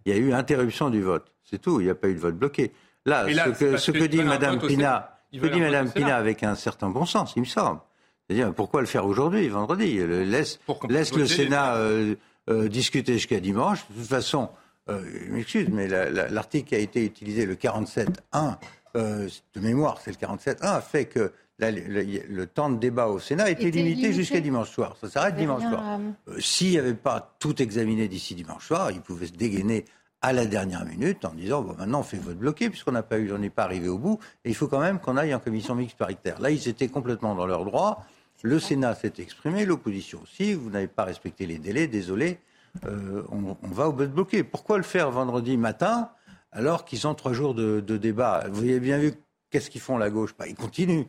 [0.06, 1.32] Il y a eu interruption du vote.
[1.42, 2.70] C'est tout, il n'y a pas eu de vote bloqué.
[3.04, 7.40] Là, ce que, dit Mme Pina, dit Mme Pina avec un certain bon sens, il
[7.40, 7.80] me semble.
[8.28, 9.98] C'est-à-dire, pourquoi le faire aujourd'hui, vendredi?
[10.06, 12.14] Laisse, laisse le Sénat euh,
[12.48, 13.80] euh, discuter jusqu'à dimanche.
[13.90, 14.50] De toute façon,
[14.88, 18.56] euh, je m'excuse, mais l'article qui a été utilisé, le 47.1,
[18.94, 24.12] de mémoire, c'est le 47.1, fait que le, temps de débat au Sénat était, limité,
[24.12, 24.96] jusqu'à dimanche soir.
[25.00, 26.00] Ça s'arrête dimanche soir.
[26.38, 29.84] S'il n'y avait pas tout examiné d'ici dimanche soir, il pouvait se dégainer
[30.22, 33.18] à la dernière minute en disant bon maintenant on fait vote bloqué puisqu'on n'a pas
[33.18, 35.38] eu, on n'est pas arrivé au bout et il faut quand même qu'on aille en
[35.38, 36.40] commission mixte paritaire.
[36.40, 38.04] Là ils étaient complètement dans leur droit.
[38.42, 40.54] Le Sénat s'est exprimé, l'opposition aussi.
[40.54, 42.38] Vous n'avez pas respecté les délais, désolé.
[42.86, 44.44] Euh, on, va au vote bloqué.
[44.44, 46.10] Pourquoi le faire vendredi matin
[46.52, 49.12] alors qu'ils ont trois jours de, de débat Vous avez bien vu
[49.50, 50.32] Qu'est-ce qu'ils font la gauche?
[50.38, 51.06] Bah, Ils continuent,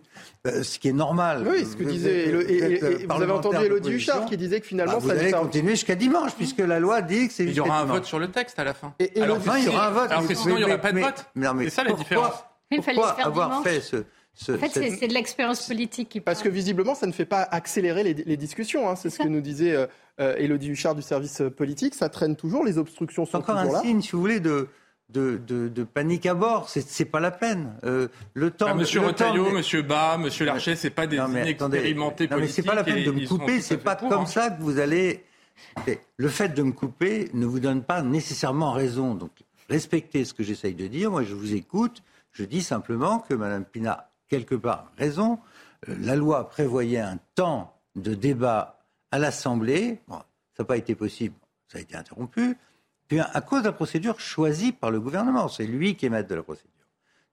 [0.48, 1.48] euh, ce qui est normal.
[1.48, 2.28] Oui, ce que disait.
[2.28, 5.94] et, vous avez entendu Elodie Huchard qui disait que finalement bah, vous allez continuer jusqu'à
[5.94, 7.44] dimanche puisque la loi dit que c'est.
[7.44, 8.96] Il y aura un vote sur le texte à la fin.
[8.98, 10.12] Et, alors, il y aura un vote.
[10.12, 11.26] Alors que sinon il n'y aura pas de vote.
[11.36, 12.34] C'est ça la différence.
[12.76, 14.04] Pourquoi avoir fait ce
[14.50, 18.02] en fait, c'est de l'expérience politique qui Parce que visiblement, ça ne fait pas accélérer
[18.02, 18.90] les, discussions.
[18.90, 18.96] Hein.
[18.96, 19.86] C'est ce que nous disait euh,
[20.22, 21.94] euh, Élodie Huchard du service politique.
[21.94, 24.70] Ça traîne toujours, les obstructions sont encore toujours un signe, si vous voulez, de,
[25.12, 26.70] de, panique à bord.
[26.70, 27.76] C'est pas la peine.
[27.84, 28.68] Euh, le temps.
[28.70, 32.64] Ah, monsieur Retailleau, Monsieur Bas, Monsieur Larcher, c'est pas des non, inexpérimentés non, mais c'est
[32.64, 33.62] pas la peine de me couper.
[33.62, 35.24] C'est pas comme ça que vous allez.
[36.18, 39.16] Le fait de me couper ne vous donne pas nécessairement raison.
[39.16, 39.32] Donc
[39.70, 41.12] respectez ce que j'essaye de dire.
[41.12, 42.04] Moi, je vous écoute.
[42.32, 45.40] Je dis simplement que Madame Pina quelque part raison.
[45.90, 48.80] Euh, la loi prévoyait un temps de débat
[49.12, 50.00] à l'Assemblée.
[50.08, 50.24] ça
[50.60, 51.36] n'a pas été possible.
[51.68, 52.58] Ça a été interrompu
[53.20, 55.48] à cause de la procédure choisie par le gouvernement.
[55.48, 56.70] C'est lui qui est maître de la procédure.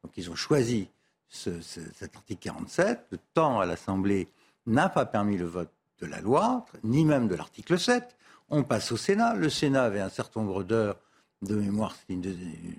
[0.02, 0.88] Donc ils ont choisi
[1.28, 3.06] cet article 47.
[3.10, 4.28] Le temps à l'Assemblée
[4.66, 8.16] n'a pas permis le vote de la loi, ni même de l'article 7.
[8.50, 9.34] On passe au Sénat.
[9.34, 10.98] Le Sénat avait un certain nombre d'heures
[11.42, 12.34] de mémoire, c'était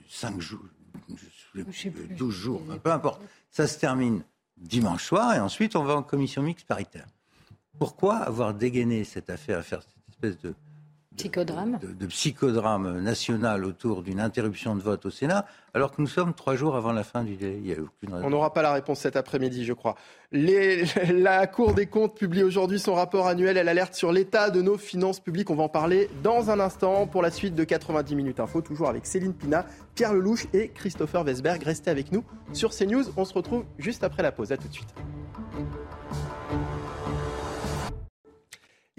[0.10, 0.66] 5 jours,
[1.56, 3.22] 12 jours, peu importe.
[3.52, 4.24] Ça se termine
[4.58, 7.08] dimanche soir et ensuite on va en commission mixte paritaire.
[7.78, 10.54] Pourquoi avoir dégainé cette affaire, faire cette espèce de
[11.20, 11.80] psychodrame.
[12.00, 16.56] De, psychodrame national autour d'une interruption de vote au Sénat, alors que nous sommes trois
[16.56, 17.60] jours avant la fin du délai.
[17.64, 19.96] Il a aucune On n'aura pas la réponse cet après-midi, je crois.
[20.32, 23.58] la Cour des comptes publie aujourd'hui son rapport annuel.
[23.58, 25.50] Elle alerte sur l'état de nos finances publiques.
[25.50, 28.88] On va en parler dans un instant pour la suite de 90 minutes info, toujours
[28.88, 29.66] avec Céline Pina,
[29.96, 31.62] Pierre Lelouch et Christopher Vesberg.
[31.64, 33.04] Restez avec nous sur CNews.
[33.18, 34.52] On se retrouve juste après la pause.
[34.52, 34.94] À tout de suite.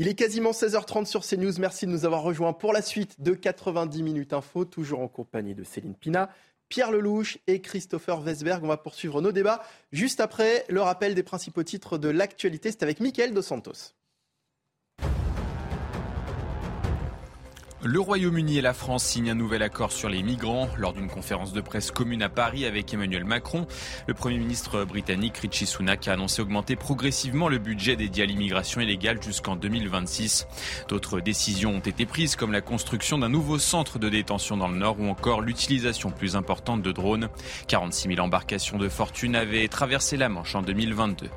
[0.01, 1.53] Il est quasiment 16h30 sur CNews.
[1.59, 5.55] Merci de nous avoir rejoints pour la suite de 90 minutes info, toujours en compagnie
[5.55, 6.31] de Céline Pina,
[6.71, 8.65] Pierre Lelouch et Christopher Vesberg.
[8.65, 12.71] On va poursuivre nos débats juste après le rappel des principaux titres de l'actualité.
[12.71, 13.93] C'est avec Mickaël Dos Santos.
[17.83, 21.55] Le Royaume-Uni et la France signent un nouvel accord sur les migrants lors d'une conférence
[21.55, 23.67] de presse commune à Paris avec Emmanuel Macron.
[24.07, 28.83] Le Premier ministre britannique Richie Sunak a annoncé augmenter progressivement le budget dédié à l'immigration
[28.83, 30.47] illégale jusqu'en 2026.
[30.89, 34.77] D'autres décisions ont été prises comme la construction d'un nouveau centre de détention dans le
[34.77, 37.31] Nord ou encore l'utilisation plus importante de drones.
[37.69, 41.31] 46 000 embarcations de fortune avaient traversé la Manche en 2022.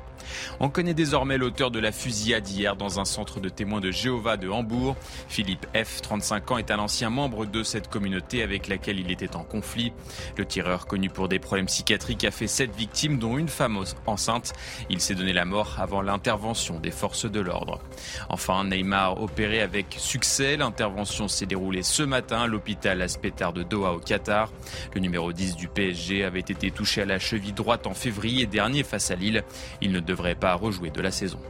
[0.60, 4.36] On connaît désormais l'auteur de la fusillade hier dans un centre de témoins de Jéhovah
[4.36, 4.96] de Hambourg.
[5.28, 9.36] Philippe F, 35 ans, est un ancien membre de cette communauté avec laquelle il était
[9.36, 9.92] en conflit.
[10.36, 14.52] Le tireur, connu pour des problèmes psychiatriques, a fait sept victimes, dont une femme enceinte.
[14.90, 17.80] Il s'est donné la mort avant l'intervention des forces de l'ordre.
[18.28, 20.56] Enfin, Neymar opéré avec succès.
[20.56, 24.50] L'intervention s'est déroulée ce matin à l'hôpital Aspetar de Doha au Qatar.
[24.94, 28.82] Le numéro 10 du PSG avait été touché à la cheville droite en février dernier
[28.82, 29.44] face à Lille.
[29.80, 31.40] Il ne devrait pas rejouer de la saison.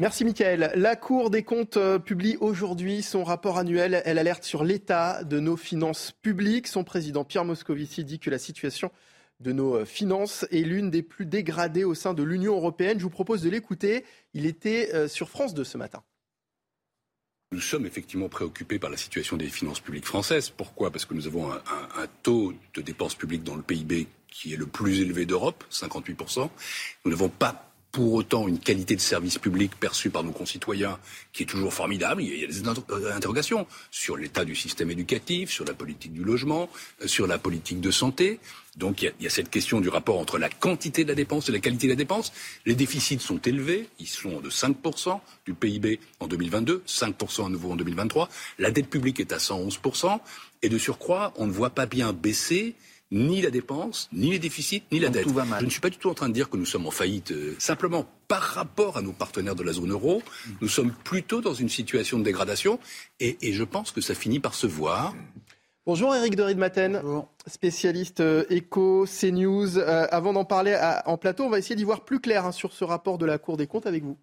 [0.00, 0.72] Merci Mickaël.
[0.74, 4.02] La Cour des comptes euh, publie aujourd'hui son rapport annuel.
[4.04, 6.66] Elle alerte sur l'état de nos finances publiques.
[6.66, 8.90] Son président Pierre Moscovici dit que la situation
[9.38, 12.98] de nos euh, finances est l'une des plus dégradées au sein de l'Union européenne.
[12.98, 14.04] Je vous propose de l'écouter.
[14.32, 16.02] Il était euh, sur France 2 ce matin.
[17.52, 20.50] Nous sommes effectivement préoccupés par la situation des finances publiques françaises.
[20.50, 20.90] Pourquoi?
[20.90, 21.62] Parce que nous avons un,
[21.96, 26.50] un, taux de dépenses publiques dans le PIB qui est le plus élevé d'Europe, 58%.
[27.04, 30.98] Nous n'avons pas pour autant une qualité de service public perçue par nos concitoyens
[31.32, 32.22] qui est toujours formidable.
[32.22, 36.24] Il y a des euh, interrogations sur l'état du système éducatif, sur la politique du
[36.24, 36.68] logement,
[37.02, 38.40] euh, sur la politique de santé.
[38.76, 41.08] Donc il y, a, il y, a, cette question du rapport entre la quantité de
[41.10, 42.32] la dépense et la qualité de la dépense.
[42.66, 47.70] Les déficits sont élevés, ils sont de 5% du PIB en 2022, 5% à nouveau
[47.70, 48.28] en 2023.
[48.58, 50.18] La dette publique est à 111%,
[50.62, 52.74] et de surcroît, on ne voit pas bien baisser
[53.10, 55.26] ni la dépense, ni les déficits, ni la dette.
[55.28, 57.32] Je ne suis pas du tout en train de dire que nous sommes en faillite.
[57.32, 60.22] Euh, simplement, par rapport à nos partenaires de la zone euro,
[60.60, 62.78] nous sommes plutôt dans une situation de dégradation
[63.20, 65.14] et, et je pense que ça finit par se voir.
[65.86, 67.02] Bonjour Eric de Maten,
[67.46, 69.76] spécialiste euh, éco, CNews.
[69.76, 70.74] Euh, avant d'en parler
[71.04, 73.36] en plateau, on va essayer d'y voir plus clair hein, sur ce rapport de la
[73.36, 74.16] Cour des comptes avec vous.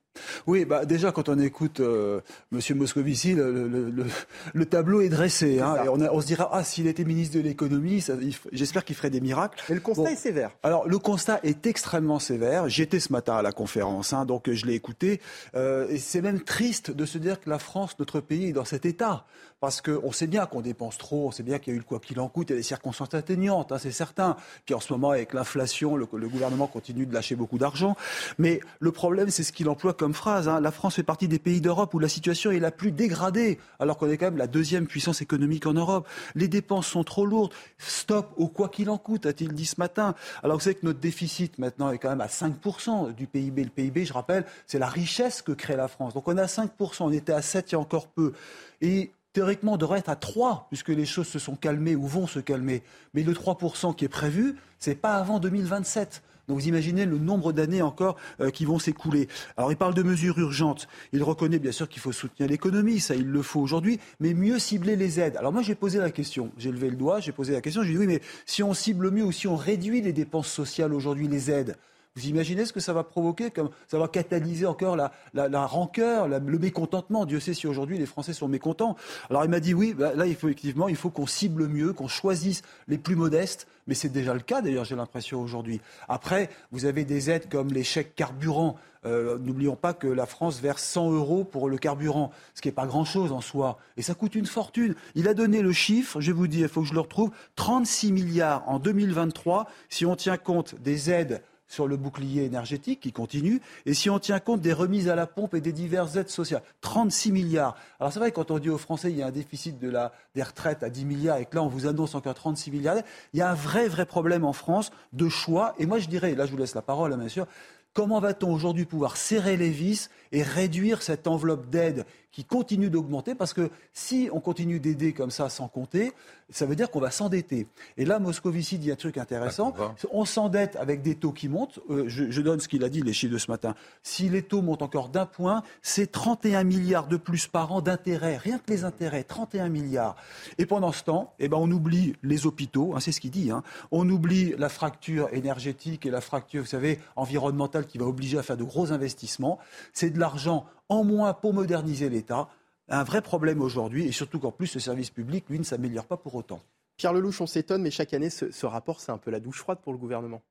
[0.47, 5.59] Oui, bah déjà quand on écoute euh, Monsieur Moscovici, le, tableau est dressé.
[5.59, 8.03] Hein, et on, se dira ah s'il était ministre de l'économie,
[8.51, 9.64] j'espère qu'il ferait des miracles.
[9.70, 10.51] Mais le constat est sévère.
[10.64, 12.70] Alors le constat est extrêmement sévère.
[12.70, 15.22] J'étais ce matin à la conférence, hein, donc je l'ai écouté.
[15.55, 18.86] et c'est même triste de se dire que la France, notre pays, est dans cet
[18.86, 19.26] état
[19.62, 21.86] parce qu'on sait bien qu'on dépense trop, on sait bien qu'il y a eu le
[21.86, 24.36] quoi qu'il en coûte, il y a des circonstances atteignantes, hein, c'est certain.
[24.66, 27.95] Puis en ce moment, avec l'inflation, le, gouvernement continue de lâcher beaucoup d'argent.
[28.39, 30.47] Mais le problème, c'est ce qu'il emploie comme phrase.
[30.47, 30.60] Hein.
[30.62, 33.99] La France fait partie des pays d'Europe où la situation est la plus dégradée, alors
[33.99, 36.08] qu'on est quand même la deuxième puissance économique en Europe.
[36.34, 37.54] Les dépenses sont trop lourdes.
[37.78, 40.16] Stop au quoi qu'il en coûte, a-t-il dit ce matin.
[40.41, 43.64] Alors vous savez que notre déficit maintenant est quand même à 5% du PIB.
[43.64, 46.16] Le PIB, je rappelle, c'est la richesse que crée la France.
[46.16, 46.70] Donc on est à 5%,
[47.02, 48.34] on était à 7 il y a encore peu.
[48.82, 52.39] Et théoriquement, devrait être à 3, puisque les choses se sont calmées ou vont se
[52.39, 52.82] calmer.
[53.14, 56.24] Mais le 3% qui est prévu, c'est pas avant 2027.
[56.56, 59.28] Vous imaginez le nombre d'années encore euh, qui vont s'écouler.
[59.58, 60.88] Alors il parle de mesures urgentes.
[61.14, 64.60] Il reconnaît bien sûr qu'il faut soutenir l'économie, ça il le faut aujourd'hui, mais mieux
[64.60, 65.38] cibler les aides.
[65.38, 67.91] Alors moi j'ai posé la question, j'ai levé le doigt, j'ai posé la question, j'ai
[67.91, 71.28] dit oui mais si on cible mieux ou si on réduit les dépenses sociales aujourd'hui,
[71.28, 71.76] les aides,
[72.16, 76.28] vous imaginez ce que ça va provoquer comme Ça va catalyser encore la, la, rancœur,
[76.28, 77.26] le mécontentement.
[77.26, 78.97] Dieu sait si aujourd'hui les Français sont mécontents.
[79.30, 82.64] Alors il m'a dit oui, bah, là effectivement, il faut qu'on cible mieux, qu'on choisisse
[82.89, 83.66] les plus modestes.
[83.88, 85.80] Mais c'est déjà le cas d'ailleurs, j'ai l'impression aujourd'hui.
[86.09, 88.76] Après, vous avez des aides comme les chèques carburant.
[89.05, 92.74] Euh, n'oublions pas que la France verse 100 euros pour le carburant, ce qui n'est
[92.74, 93.80] pas grand-chose en soi.
[93.95, 94.95] Et ça coûte une fortune.
[95.16, 98.12] Il a donné le chiffre, je vous dis, il faut que je le retrouve, 36
[98.12, 101.41] milliards en 2023, si on tient compte des aides
[101.72, 105.28] sur le bouclier énergétique qui continue, et si on tient compte des remises à la
[105.28, 107.76] pompe et des diverses aides sociales, 36 milliards.
[108.00, 110.12] Alors c'est vrai, quand on dit aux Français il y a un déficit de la,
[110.36, 112.98] des retraites à 10 milliards et que là on vous annonce encore 36 milliards,
[113.34, 115.74] il y a un vrai, vrai problème en France de choix.
[115.80, 117.48] Et moi je dirais, là je vous laisse la parole, bien sûr,
[117.94, 123.36] comment va-t-on aujourd'hui pouvoir serrer les vis et réduire cette enveloppe d'aide qui continue d'augmenter
[123.36, 126.14] parce que si on continue d'aider comme ça sans compter,
[126.50, 127.68] ça veut dire qu'on va s'endetter.
[127.98, 129.74] Et là, Moscovici dit un truc intéressant.
[130.12, 131.80] On s'endette avec des taux qui montent.
[131.90, 133.76] Euh, je, donne ce qu'il a dit, les chiffres de ce matin.
[134.04, 138.38] Si les taux montent encore d'un point, c'est 31 milliards de plus par an d'intérêts.
[138.38, 140.16] Rien que les intérêts, 31 milliards.
[140.58, 143.52] Et pendant ce temps, eh ben, on oublie les hôpitaux, hein, c'est ce qu'il dit.
[143.52, 143.64] Hein.
[143.92, 148.44] On oublie la fracture énergétique et la fracture, vous savez, environnementale qui va obliger à
[148.44, 149.60] faire de gros investissements.
[149.94, 152.50] C'est de l'argent en moins pour moderniser l'État.
[152.89, 156.18] un vrai problème aujourd'hui, et surtout qu'en plus, le service public, lui, ne s'améliore pas
[156.18, 156.62] pour autant.
[156.98, 159.80] Pierre Lelouch, on s'étonne, mais chaque année, ce, rapport, c'est un peu la douche froide
[159.82, 160.42] pour le gouvernement.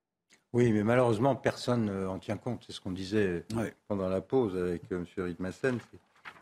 [0.55, 2.65] Oui, mais malheureusement, personne n'en tient compte.
[2.67, 3.45] C'est ce qu'on disait
[3.87, 5.25] pendant la pause avec euh, M.
[5.25, 5.79] Ridmassen.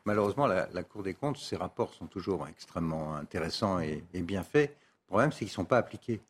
[0.04, 4.70] Malheureusement, la, Cour des comptes, ces rapports sont toujours extrêmement intéressants et, bien faits.
[4.70, 6.20] Le problème, c'est qu'ils ne sont pas appliqués.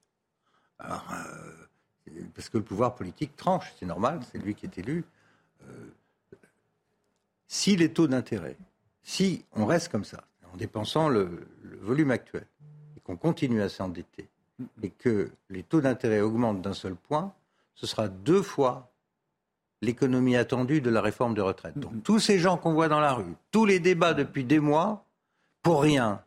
[0.79, 5.05] Alors, euh, parce que le pouvoir politique tranche, c'est normal, c'est lui qui est élu.
[5.63, 5.91] Euh,
[7.49, 8.57] si les taux d'intérêt,
[9.03, 10.23] si on reste comme ça,
[10.53, 11.49] en dépensant le
[11.81, 12.47] volume actuel,
[13.03, 14.29] qu'on continue à s'endetter
[14.83, 17.33] et que les taux d'intérêt augmentent d'un seul point,
[17.75, 18.93] ce sera deux fois
[19.81, 21.79] l'économie attendue de la réforme de retraite.
[21.79, 25.07] Donc tous ces gens qu'on voit dans la rue, tous les débats depuis des mois,
[25.63, 26.23] pour rien,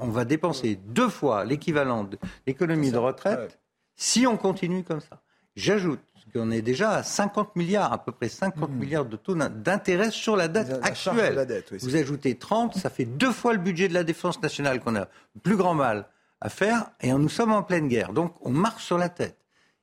[0.00, 3.58] on va dépenser deux fois l'équivalent de l'économie de retraite
[3.94, 5.20] si on continue comme ça.
[5.56, 6.00] J'ajoute
[6.32, 8.74] qu'on est déjà à 50 milliards, à peu près 50 mmh.
[8.74, 11.64] milliards de taux d'intérêt sur la dette actuelle.
[11.80, 15.08] Vous ajoutez 30, ça fait deux fois le budget de la défense nationale qu'on a
[15.42, 16.06] plus grand mal
[16.40, 18.12] à faire et nous sommes en pleine guerre.
[18.12, 19.38] Donc on marche sur la tête.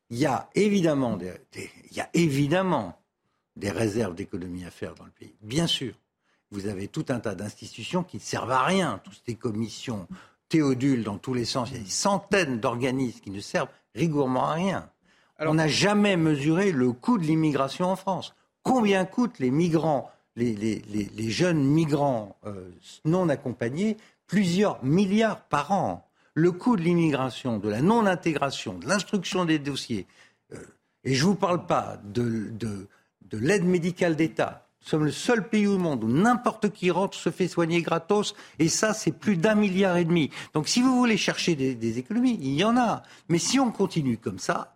[0.10, 1.34] Il y a évidemment des,
[1.90, 3.00] il y a évidemment
[3.56, 5.36] des réserves d'économie à faire dans le pays.
[5.42, 5.94] Bien sûr.
[6.52, 10.08] Vous avez tout un tas d'institutions qui ne servent à rien, toutes ces commissions,
[10.50, 11.70] théodules dans tous les sens.
[11.72, 14.90] Il y a des centaines d'organismes qui ne servent rigoureusement à rien.
[15.40, 18.36] On n'a jamais mesuré le coût de l'immigration en France.
[18.62, 22.70] Combien coûtent les migrants, les, les, jeunes migrants euh,
[23.04, 23.98] non accompagnés?
[24.28, 30.08] Plusieurs milliards par an le coût de l'immigration, de la non-intégration, de l'instruction des dossiers,
[30.54, 30.58] euh,
[31.04, 32.88] et je ne vous parle pas de, de,
[33.32, 34.68] l'aide médicale d'État.
[34.82, 38.36] Nous sommes le seul pays au monde où n'importe qui rentre se fait soigner gratos,
[38.60, 40.30] et ça, c'est plus d'un milliard et demi.
[40.54, 43.02] Donc si vous voulez chercher des, économies, il y en a.
[43.28, 44.73] Mais si on continue comme ça,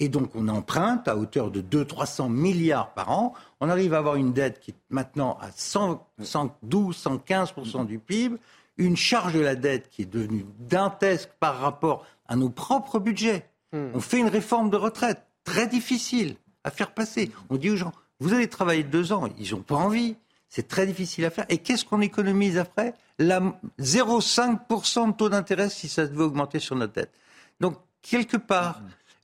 [0.00, 4.14] et donc on emprunte à hauteur de 200-300 milliards par an, on arrive à avoir
[4.16, 8.38] une dette qui est maintenant à 112-115% du PIB,
[8.76, 13.44] une charge de la dette qui est devenue dantesque par rapport à nos propres budgets.
[13.72, 13.88] Hmm.
[13.94, 17.32] On fait une réforme de retraite très difficile à faire passer.
[17.50, 20.16] On dit aux gens, vous allez travailler deux ans, ils n'ont pas envie.
[20.48, 21.44] C'est très difficile à faire.
[21.48, 22.94] Et qu'est-ce qu'on économise après?
[23.20, 27.12] 0,5% de taux d'intérêt si ça devait augmenter sur notre dette.
[27.60, 28.80] Donc, quelque part,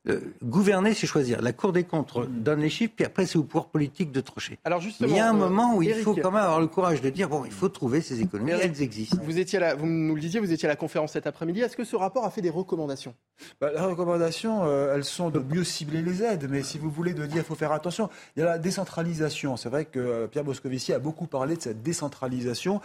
[0.08, 1.40] euh, gouverner, c'est choisir.
[1.40, 4.22] La Cour des comptes donne les chiffres, puis après, c'est au pouvoir politique de.
[4.64, 7.00] Alors justement, il y a un moment où il faut quand même avoir le courage
[7.00, 9.18] de dire bon, il faut trouver ces économies, elles existent.
[9.22, 11.60] Vous, étiez là, vous nous le disiez, vous étiez à la conférence cet après-midi.
[11.60, 13.14] Est-ce que ce rapport a fait des recommandations?
[13.60, 17.14] Bah, Les recommandations, euh, elles sont de mieux cibler les aides, mais si vous voulez
[17.14, 19.56] de dire il faut faire attention, il y a la décentralisation.
[19.56, 22.80] C'est vrai que euh, Pierre Moscovici a beaucoup parlé de cette décentralisation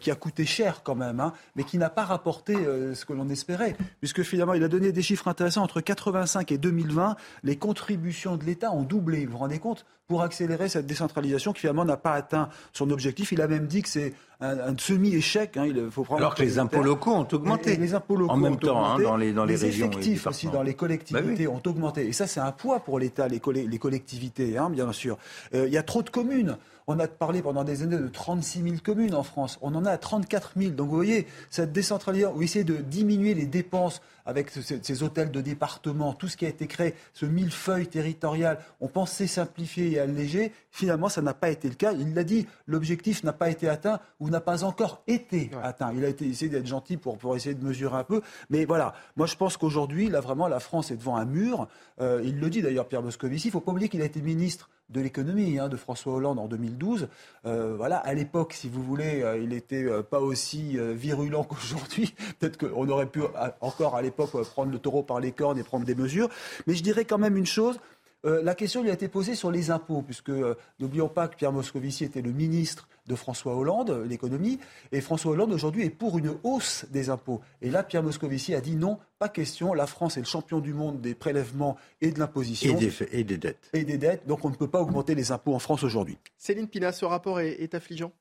[0.00, 3.28] qui a coûté cher quand même, hein, mais qui n'a pas rapporté ce que l'on
[3.28, 8.36] espérait, puisque finalement, il a donné des chiffres intéressants entre 85 et 2020, les contributions
[8.36, 9.26] de l'État ont doublé.
[9.26, 13.32] Vous vous rendez compte Pour accélérer cette décentralisation qui finalement n'a pas atteint son objectif.
[13.32, 15.56] Il a même dit que c'est un, semi-échec.
[15.56, 15.66] Hein.
[15.66, 17.76] Il faut Alors que les impôts locaux ont augmenté.
[17.76, 19.88] les impôts locaux en même temps hein, dans les, dans les, régions.
[19.88, 22.06] Les effectifs aussi dans les collectivités bah ont augmenté.
[22.06, 25.18] Et ça, c'est un poids pour l'État, les, les, collectivités, hein, bien sûr.
[25.54, 26.56] Euh, il y a trop de communes.
[26.86, 29.58] On a parlé pendant des années de 36 000 communes en France.
[29.62, 30.72] On en a à 34 000.
[30.72, 35.40] Donc vous voyez, cette décentralisation, on essaie de diminuer les dépenses avec ces, hôtels de
[35.40, 40.52] département, tout ce qui a été créé, ce millefeuille territorial, on pensait simplifier et alléger.
[40.70, 41.92] Finalement, ça n'a pas été le cas.
[41.92, 45.92] Il l'a dit, l'objectif n'a pas été atteint ou n'a pas encore été atteint.
[45.94, 48.22] Il a été essayé d'être gentil pour, pour essayer de mesurer un peu.
[48.50, 51.68] Mais voilà, moi je pense qu'aujourd'hui, là vraiment, la France est devant un mur.
[52.00, 53.48] Euh, il le dit d'ailleurs, Pierre Moscovici.
[53.48, 56.38] Il ne faut pas oublier qu'il a été ministre de l'économie hein, de François Hollande
[56.38, 57.08] en 2012.
[57.46, 62.14] Euh, voilà, à l'époque, si vous voulez, euh, il n'était pas aussi virulent qu'aujourd'hui.
[62.38, 63.20] Peut-être qu'on aurait pu
[63.60, 66.28] encore à l'époque prendre le taureau par les cornes et prendre des mesures.
[66.66, 67.78] Mais je dirais quand même une chose.
[68.24, 70.32] La question lui a été posée sur les impôts, puisque
[70.78, 74.58] n'oublions pas que Pierre Moscovici était le ministre de François Hollande, l'économie,
[74.92, 77.40] et François Hollande aujourd'hui est pour une hausse des impôts.
[77.60, 80.72] Et là, Pierre Moscovici a dit non, pas question, la France est le champion du
[80.72, 82.78] monde des prélèvements et de l'imposition.
[82.78, 83.70] Et des, dettes.
[83.72, 86.18] Et des dettes, donc on ne peut pas augmenter les impôts en France aujourd'hui.
[86.38, 88.12] Céline Pina, ce rapport est, affligeant?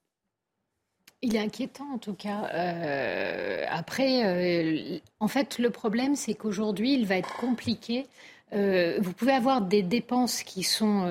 [1.23, 2.49] Il est inquiétant en tout cas.
[2.51, 8.07] Euh, après, euh, en fait, le problème, c'est qu'aujourd'hui, il va être compliqué.
[8.53, 11.05] Euh, vous pouvez avoir des dépenses qui sont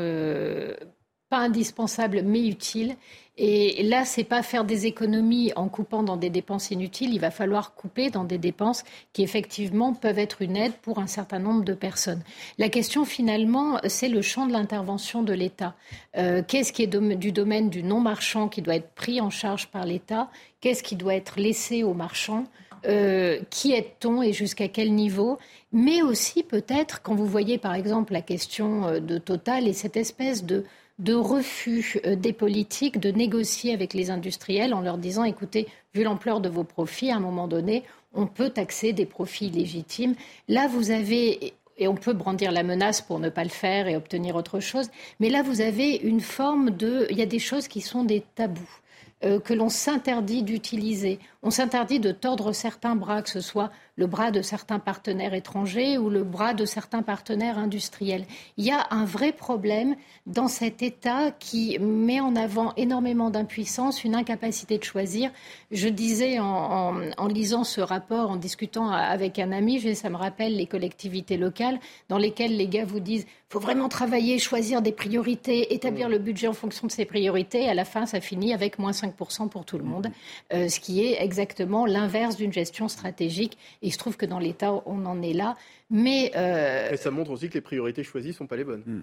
[1.28, 2.97] pas indispensables mais utiles
[3.43, 7.14] et là, c'est pas faire des économies en coupant dans des dépenses inutiles.
[7.14, 8.84] Il va falloir couper dans des dépenses
[9.14, 12.22] qui effectivement peuvent être une aide pour un certain nombre de personnes.
[12.59, 15.74] La question finalement, c'est le champ de l'intervention de l'État.
[16.18, 19.68] Euh, qu'est-ce qui est du domaine du non marchand qui doit être pris en charge
[19.68, 20.28] par l'État?
[20.61, 22.45] Qu'est-ce qui doit être laissé aux marchands?
[22.87, 25.39] Euh, qui est-on et jusqu'à quel niveau
[25.72, 29.97] Mais aussi peut-être quand vous voyez par exemple la question euh, de Total et cette
[29.97, 30.64] espèce de
[31.09, 36.51] refus des politiques de négocier avec les industriels en leur disant écoutez, vu l'ampleur de
[36.51, 40.14] vos profits, à un moment donné, on peut taxer des profits légitimes.
[40.47, 43.97] Là, vous avez et on peut brandir la menace pour ne pas le faire et
[43.97, 44.91] obtenir autre chose.
[45.18, 47.07] Mais là, vous avez une forme de...
[47.11, 48.81] Il y a des choses qui sont des tabous.
[49.22, 51.18] Euh, que l'on s'interdit d'utiliser.
[51.43, 55.97] On s'interdit de tordre certains bras, que ce soit le bras de certains partenaires étrangers
[55.97, 58.26] ou le bras de certains partenaires industriels.
[58.59, 59.95] Il y a un vrai problème
[60.26, 65.30] dans cet État qui met en avant énormément d'impuissance, une incapacité de choisir.
[65.70, 66.93] Je disais en,
[67.28, 71.80] lisant ce rapport, en discutant avec un ami, ça me rappelle les collectivités locales
[72.11, 76.18] dans lesquelles les gars vous disent il faut vraiment travailler, choisir des priorités, établir le
[76.18, 77.68] budget en fonction de ces priorités.
[77.68, 80.09] À la fin, ça finit avec moins 5% pour tout le monde,
[80.53, 83.57] euh, ce qui est exactement l'inverse d'une gestion stratégique.
[83.83, 85.57] Et il se trouve que dans l'État, on en est là.
[85.91, 88.83] Mais euh, Et ça montre aussi que les priorités choisies ne sont pas les bonnes.
[88.85, 89.03] Hmm.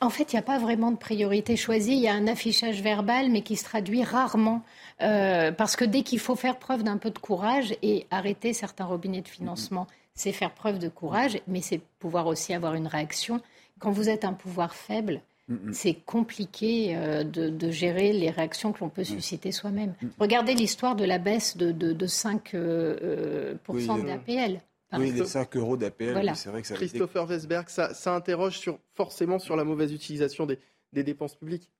[0.00, 1.92] En fait, il n'y a pas vraiment de priorité choisie.
[1.92, 4.62] Il y a un affichage verbal, mais qui se traduit rarement.
[5.00, 8.84] Euh, parce que dès qu'il faut faire preuve d'un peu de courage et arrêter certains
[8.84, 13.40] robinets de financement, c'est faire preuve de courage, mais c'est pouvoir aussi avoir une réaction
[13.78, 15.22] quand vous êtes un pouvoir faible.
[15.72, 19.06] C'est compliqué euh, de, gérer les réactions que l'on peut mm.
[19.06, 19.94] susciter soi-même.
[20.18, 24.60] Regardez l'histoire de la baisse de, de, 5% euh, euh, d'APL.
[24.94, 28.78] Oui, les 5 euros d'APL, c'est vrai que ça Christopher Wesberg, ça, ça, interroge sur,
[28.94, 30.58] forcément sur la mauvaise utilisation des,
[30.92, 31.70] des dépenses publiques.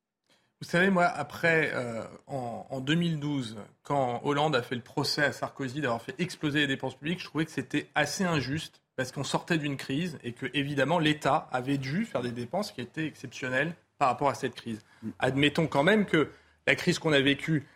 [0.62, 1.72] Vous savez, moi, après,
[2.28, 6.66] en, en, 2012, quand Hollande a fait le procès à Sarkozy d'avoir fait exploser les
[6.68, 10.47] dépenses publiques, je trouvais que c'était assez injuste parce qu'on sortait d'une crise et que,
[10.55, 14.80] évidemment, l'État avait dû faire des dépenses qui étaient exceptionnelles par rapport à cette crise.
[15.03, 15.09] Mm.
[15.18, 16.30] Admettons quand même que
[16.66, 17.66] la crise qu'on a vécue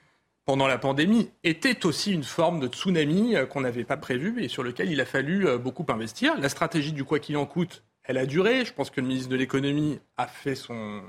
[0.44, 4.48] pendant la pandémie était aussi une forme de tsunami euh, qu'on n'avait pas prévu et
[4.48, 6.38] sur lequel il a fallu euh, beaucoup investir.
[6.38, 8.64] La stratégie du quoi qu'il en coûte, elle a duré.
[8.64, 11.02] Je pense que le ministre de l'économie a fait son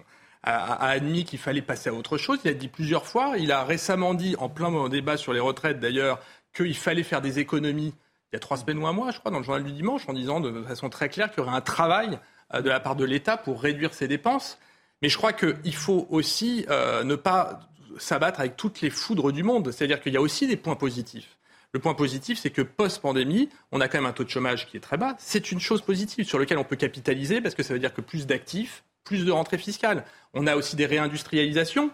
[0.43, 2.39] a, admis qu'il fallait passer à autre chose.
[2.45, 3.35] Il a dit plusieurs fois.
[3.37, 6.19] Il a récemment dit, en plein débat sur les retraites d'ailleurs,
[6.53, 7.93] qu'il fallait faire des économies
[8.31, 10.07] il y a trois semaines ou un mois, je crois, dans le journal du dimanche,
[10.07, 12.19] en disant de façon très claire qu'il y aurait un travail
[12.53, 14.57] euh, de la part de l'État pour réduire ses dépenses.
[15.01, 17.59] Mais je crois qu'il faut aussi euh, ne pas
[17.99, 19.71] s'abattre avec toutes les foudres du monde.
[19.71, 21.37] C'est-à-dire qu'il y a aussi des points positifs.
[21.73, 24.77] Le point positif, c'est que post-pandémie, on a quand même un taux de chômage qui
[24.77, 25.15] est très bas.
[25.19, 28.01] C'est une chose positive sur laquelle on peut capitaliser parce que ça veut dire que
[28.01, 30.05] plus d'actifs, plus de rentrées fiscales.
[30.33, 31.91] On a aussi des réindustrialisations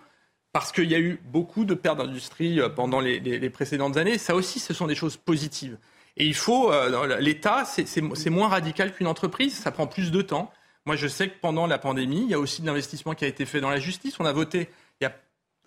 [0.51, 4.19] parce qu'il y a eu beaucoup de pertes d'industrie euh, pendant les, les, précédentes années.
[4.19, 5.77] Ça aussi, ce sont des choses positives.
[6.17, 10.51] Et il faut, euh, l'État, c'est moins radical qu'une entreprise, ça prend plus de temps.
[10.85, 13.27] Moi, je sais que pendant la pandémie, il y a aussi de l'investissement qui a
[13.27, 14.19] été fait dans la justice.
[14.19, 15.13] On a voté il y a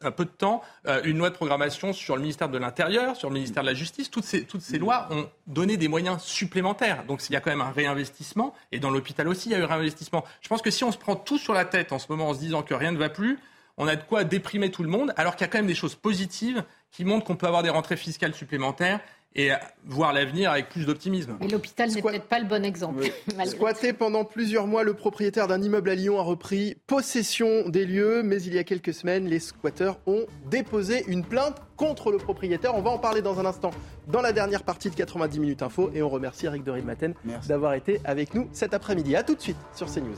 [0.03, 3.31] un peu de temps euh, une loi de programmation sur le ministère de l'Intérieur, sur
[3.31, 4.11] le ministère de la Justice.
[4.11, 7.05] Toutes ces, toutes ces lois ont donné des moyens supplémentaires.
[7.07, 8.55] Donc il y a quand même un réinvestissement.
[8.73, 10.25] Et dans l'hôpital aussi, il y a eu un réinvestissement.
[10.43, 12.35] Je pense que si on se prend tout sur la tête en ce moment en
[12.35, 13.39] se disant que rien ne va plus,
[13.79, 15.75] on a de quoi déprimer tout le monde, alors qu'il y a quand même des
[15.75, 19.01] choses positives qui montrent qu'on peut avoir des rentrées fiscales supplémentaires
[19.37, 19.51] et
[19.85, 21.37] voir l'avenir avec plus d'optimisme.
[21.41, 23.05] Mais l'hôpital n'est peut-être pas le bon exemple.
[23.45, 28.23] Squatté pendant plusieurs mois, le propriétaire d'un immeuble à Lyon a repris possession des lieux,
[28.23, 32.75] mais il y a quelques semaines, les squatteurs ont déposé une plainte contre le propriétaire.
[32.75, 33.71] On va en parler dans un instant
[34.09, 37.15] dans la dernière partie de 90 minutes info et on remercie Eric de Maten
[37.47, 39.17] d'avoir été avec nous cet après-midi.
[39.17, 40.17] A tout de suite sur CNews.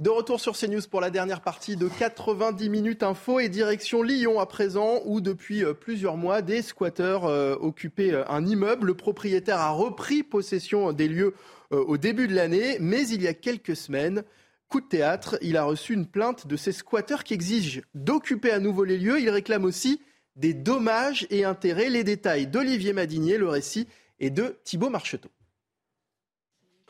[0.00, 4.38] De retour sur CNews pour la dernière partie de 90 minutes info et direction Lyon
[4.38, 8.86] à présent où depuis euh, plusieurs mois des squatteurs euh, occupaient euh, un immeuble.
[8.86, 11.34] Le propriétaire a repris possession des lieux
[11.72, 14.22] au début de l'année mais il y a quelques semaines,
[14.68, 18.60] coup de théâtre, il a reçu une plainte de ces squatteurs qui exigent d'occuper à
[18.60, 19.20] nouveau les lieux.
[19.20, 20.00] Il réclame aussi
[20.36, 21.90] des dommages et intérêts.
[21.90, 23.88] Les détails d'Olivier Madinier, le récit
[24.20, 25.28] et de Thibault Marcheteau.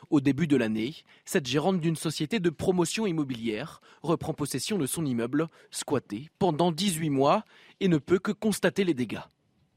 [0.09, 5.05] Au début de l'année, cette gérante d'une société de promotion immobilière reprend possession de son
[5.05, 7.45] immeuble, squatté pendant 18 mois,
[7.79, 9.21] et ne peut que constater les dégâts.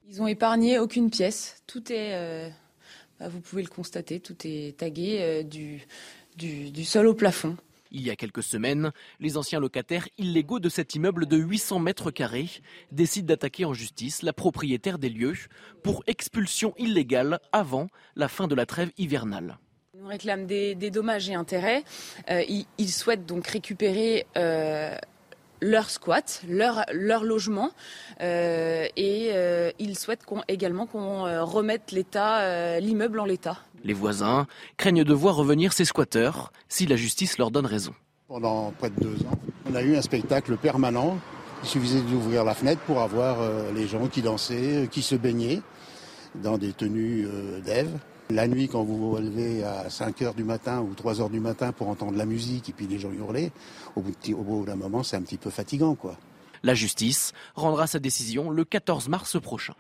[0.09, 1.63] Ils ont épargné aucune pièce.
[1.67, 2.49] Tout est, euh,
[3.21, 5.83] bah, vous pouvez le constater, tout est tagué euh, du,
[6.37, 7.57] du sol au plafond.
[7.95, 12.11] Il y a quelques semaines, les anciens locataires illégaux de cet immeuble de 800 mètres
[12.11, 12.49] carrés
[12.91, 15.37] décident d'attaquer en justice la propriétaire des lieux
[15.83, 19.59] pour expulsion illégale avant la fin de la trêve hivernale.
[20.05, 21.85] On réclame des, dommages et intérêts.
[22.29, 22.43] Euh,
[22.79, 24.97] ils, souhaitent donc récupérer euh,
[25.61, 27.71] leur squat, leur, leur logement,
[28.21, 29.31] euh, et
[29.79, 33.59] ils souhaitent également qu'on remette l'état, l'immeuble en l'état.
[33.85, 37.95] Les voisins craignent de voir revenir ces squatteurs si la justice leur donne raison.
[38.27, 39.39] Pendant près de deux ans,
[39.71, 41.19] on a eu un spectacle permanent.
[41.63, 43.39] Il suffisait d'ouvrir la fenêtre pour avoir
[43.73, 45.63] les gens qui dansaient, qui se baignaient.
[46.35, 47.29] dans des tenues
[47.65, 47.91] d'Ève.
[48.33, 51.39] La nuit, quand vous vous relevez à 5 heures du matin ou 3 heures du
[51.39, 53.53] matin pour entendre la musique et puis les gens hurler,
[53.95, 56.17] au bout, d'un moment, c'est un petit peu fatigant, quoi.
[56.63, 59.75] La justice rendra sa décision le 14 mars prochain.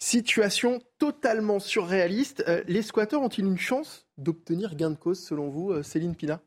[0.00, 2.42] Situation totalement surréaliste.
[2.48, 6.40] Euh, les squatteurs ont-ils une chance d'obtenir gain de cause, selon vous, euh, Céline Pina?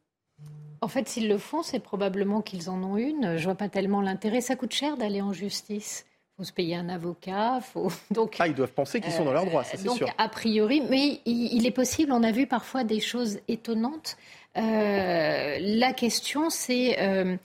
[0.82, 3.38] En fait, s'ils le font, c'est probablement qu'ils en ont une.
[3.38, 4.41] Je vois pas tellement l'intérêt.
[4.41, 6.05] Ça coûte cher d'aller en justice
[6.38, 7.60] faut se payer un avocat.
[7.62, 7.92] Faut...
[8.12, 10.08] Donc, ah, ils doivent penser qu'ils sont dans leurs droits, ça c'est sûr.
[10.18, 14.18] A priori, mais il, est possible, on a vu parfois des choses étonnantes.
[14.58, 17.00] Euh, la question, c'est.
[17.00, 17.38] Euh,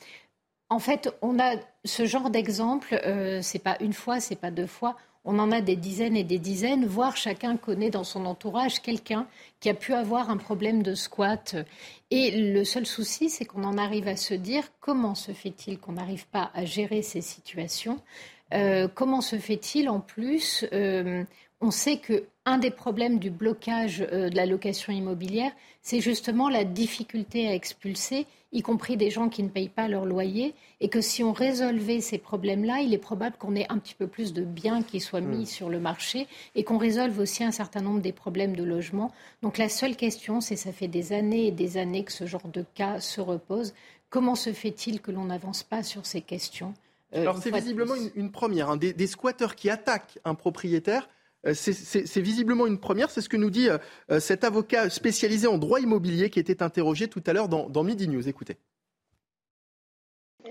[0.69, 4.67] en fait, on a ce genre d'exemple, euh, c'est pas une fois, c'est pas deux
[4.67, 4.97] fois.
[5.25, 9.27] On en a des dizaines et des dizaines, voire chacun connaît dans son entourage quelqu'un
[9.61, 11.55] qui a pu avoir un problème de squat.
[12.11, 15.93] Et le seul souci, c'est qu'on en arrive à se dire comment se fait-il qu'on
[15.93, 18.01] n'arrive pas à gérer ces situations?
[18.53, 21.25] Euh, comment se fait-il en plus euh,
[21.61, 26.49] On sait que un des problèmes du blocage euh, de la location immobilière, c'est justement
[26.49, 30.89] la difficulté à expulser, y compris des gens qui ne payent pas leur loyer, et
[30.89, 34.33] que si on résolvait ces problèmes-là, il est probable qu'on ait un petit peu plus
[34.33, 35.47] de biens qui soient mis hmm.
[35.47, 36.27] sur le marché
[36.57, 39.13] et qu'on résolve aussi un certain nombre des problèmes de logement.
[39.43, 42.49] Donc la seule question, c'est ça fait des années et des années que ce genre
[42.49, 43.73] de cas se repose.
[44.11, 46.75] Comment se fait-il que l'on n'avance pas sur ces questions?
[47.13, 48.71] Alors c'est visiblement une, première.
[48.71, 48.77] Hein.
[48.77, 51.09] Des, squatteurs qui attaquent un propriétaire,
[51.47, 53.11] euh, c'est visiblement une première.
[53.11, 57.09] C'est ce que nous dit euh, cet avocat spécialisé en droit immobilier qui était interrogé
[57.09, 58.29] tout à l'heure dans, dans Midi News.
[58.29, 58.57] Écoutez.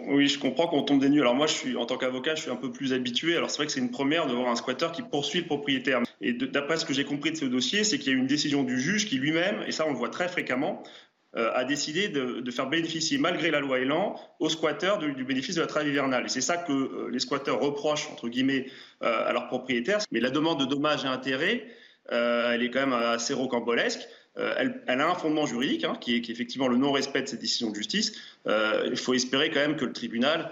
[0.08, 1.22] Oui, je comprends qu'on tombe des nues.
[1.22, 3.36] Alors moi, je suis en tant qu'avocat, je suis un peu plus habitué.
[3.36, 6.02] Alors c'est vrai que c'est une première de voir un squatteur qui poursuit le propriétaire.
[6.22, 8.64] Et d'après ce que j'ai compris de ce dossier, c'est qu'il y a une décision
[8.64, 10.88] du juge qui lui-même, et ça on le voit très fréquemment, euh,
[11.34, 15.68] a décidé de, faire bénéficier, malgré la loi Elan, aux squatteurs du, bénéfice de la
[15.68, 16.26] trêve hivernale.
[16.26, 18.68] Et c'est ça que euh, les squatteurs reprochent, entre guillemets,
[19.02, 20.00] euh, à leurs propriétaires.
[20.12, 21.66] Mais la demande de dommages et intérêts,
[22.10, 24.02] elle est quand même assez rocambolesque.
[24.36, 27.70] Elle, elle, a un fondement juridique, hein, qui, est, effectivement le non-respect de cette décision
[27.70, 28.14] de justice.
[28.46, 30.52] il faut espérer quand même que le tribunal,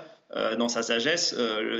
[0.57, 1.35] dans sa sagesse,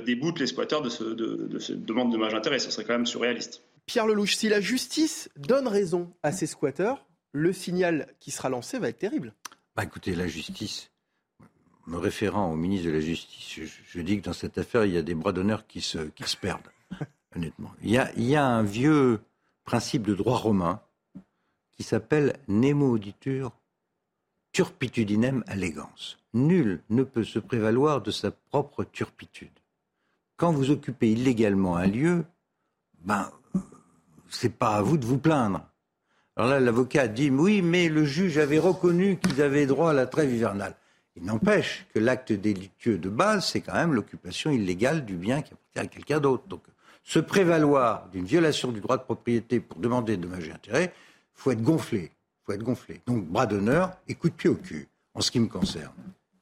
[0.06, 2.60] déboute les squatteurs de, ce, de, de cette demande de dommages et intérêts.
[2.60, 3.62] Ce serait quand même surréaliste.
[3.86, 8.80] Pierre Lelouch, si la justice donne raison à ces squatteurs, le signal qui sera lancé
[8.80, 9.34] va être terrible.
[9.76, 10.92] Bah écoutez, la justice,
[11.90, 13.60] me référant au ministre de la Justice,
[13.92, 16.24] je, dis que dans cette affaire, il y a des bras d'honneur qui se, qui
[16.24, 16.70] se perdent,
[17.36, 17.72] honnêtement.
[17.82, 19.20] Il y, a, il y, a, un vieux
[19.64, 20.82] principe de droit romain
[21.72, 23.52] qui s'appelle nemo auditur
[24.52, 26.18] turpitudinem allegans.
[26.34, 29.50] Nul ne peut se prévaloir de sa propre turpitude.
[30.38, 32.26] Quand vous occupez illégalement un lieu,
[33.02, 33.32] ben,
[34.30, 35.69] c'est pas à vous de vous plaindre.
[36.40, 40.06] Alors là, l'avocat dit oui, mais le juge avait reconnu qu'ils avaient droit à la
[40.06, 40.74] trêve hivernale.
[41.18, 45.52] Il n'empêche que l'acte délictueux de base, c'est quand même l'occupation illégale du bien qui
[45.52, 46.48] appartient à quelqu'un d'autre.
[46.48, 46.62] Donc,
[47.04, 50.94] se prévaloir d'une violation du droit de propriété pour demander dommages et intérêts,
[51.34, 52.10] faut être gonflé.
[52.46, 53.02] faut être gonflé.
[53.06, 55.92] Donc, bras d'honneur et coup de pied au cul, en ce qui me concerne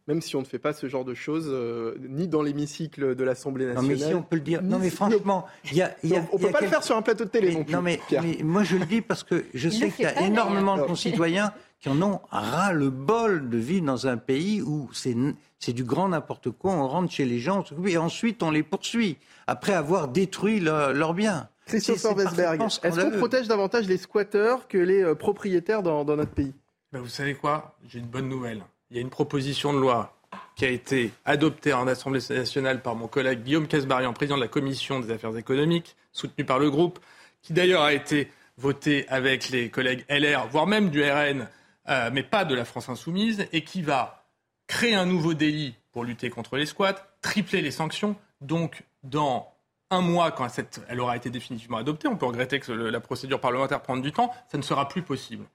[0.08, 3.24] même si on ne fait pas ce genre de choses, euh, ni dans l'hémicycle de
[3.24, 3.84] l'Assemblée nationale.
[3.84, 4.64] Non, mais si on peut le dire.
[4.64, 5.96] Non, mais franchement, il y a.
[6.32, 7.74] on ne peut pas le faire sur un plateau de télé non plus.
[7.74, 8.00] Non, mais,
[8.44, 11.90] moi je le dis parce que je sais qu'il y a énormément de concitoyens qui
[11.90, 16.52] en ont ras le bol de vivre dans un pays où c'est du grand n'importe
[16.52, 16.72] quoi.
[16.72, 21.50] On rentre chez les gens et ensuite on les poursuit après avoir détruit leurs biens.
[21.68, 26.54] Christopher Westberg, est-ce qu'on protège davantage les squatteurs que les euh, propriétaires dans, notre pays?
[26.94, 27.78] Ben Vous savez quoi?
[27.90, 30.14] J'ai une bonne nouvelle il y a une proposition de loi
[30.56, 34.48] qui a été adoptée en Assemblée nationale par mon collègue Guillaume Casbarian, président de la
[34.48, 37.00] Commission des affaires économiques, soutenu par le groupe,
[37.42, 41.48] qui d'ailleurs a été votée avec les collègues LR, voire même du RN,
[41.90, 44.26] euh, mais pas de la France insoumise, et qui va
[44.66, 48.16] créer un nouveau délit pour lutter contre les squats, tripler les sanctions.
[48.42, 49.54] Donc, dans
[49.90, 50.48] un mois, quand
[50.90, 54.34] elle aura été définitivement adoptée, on peut regretter que la procédure parlementaire prenne du temps,
[54.52, 55.46] ça ne sera plus possible.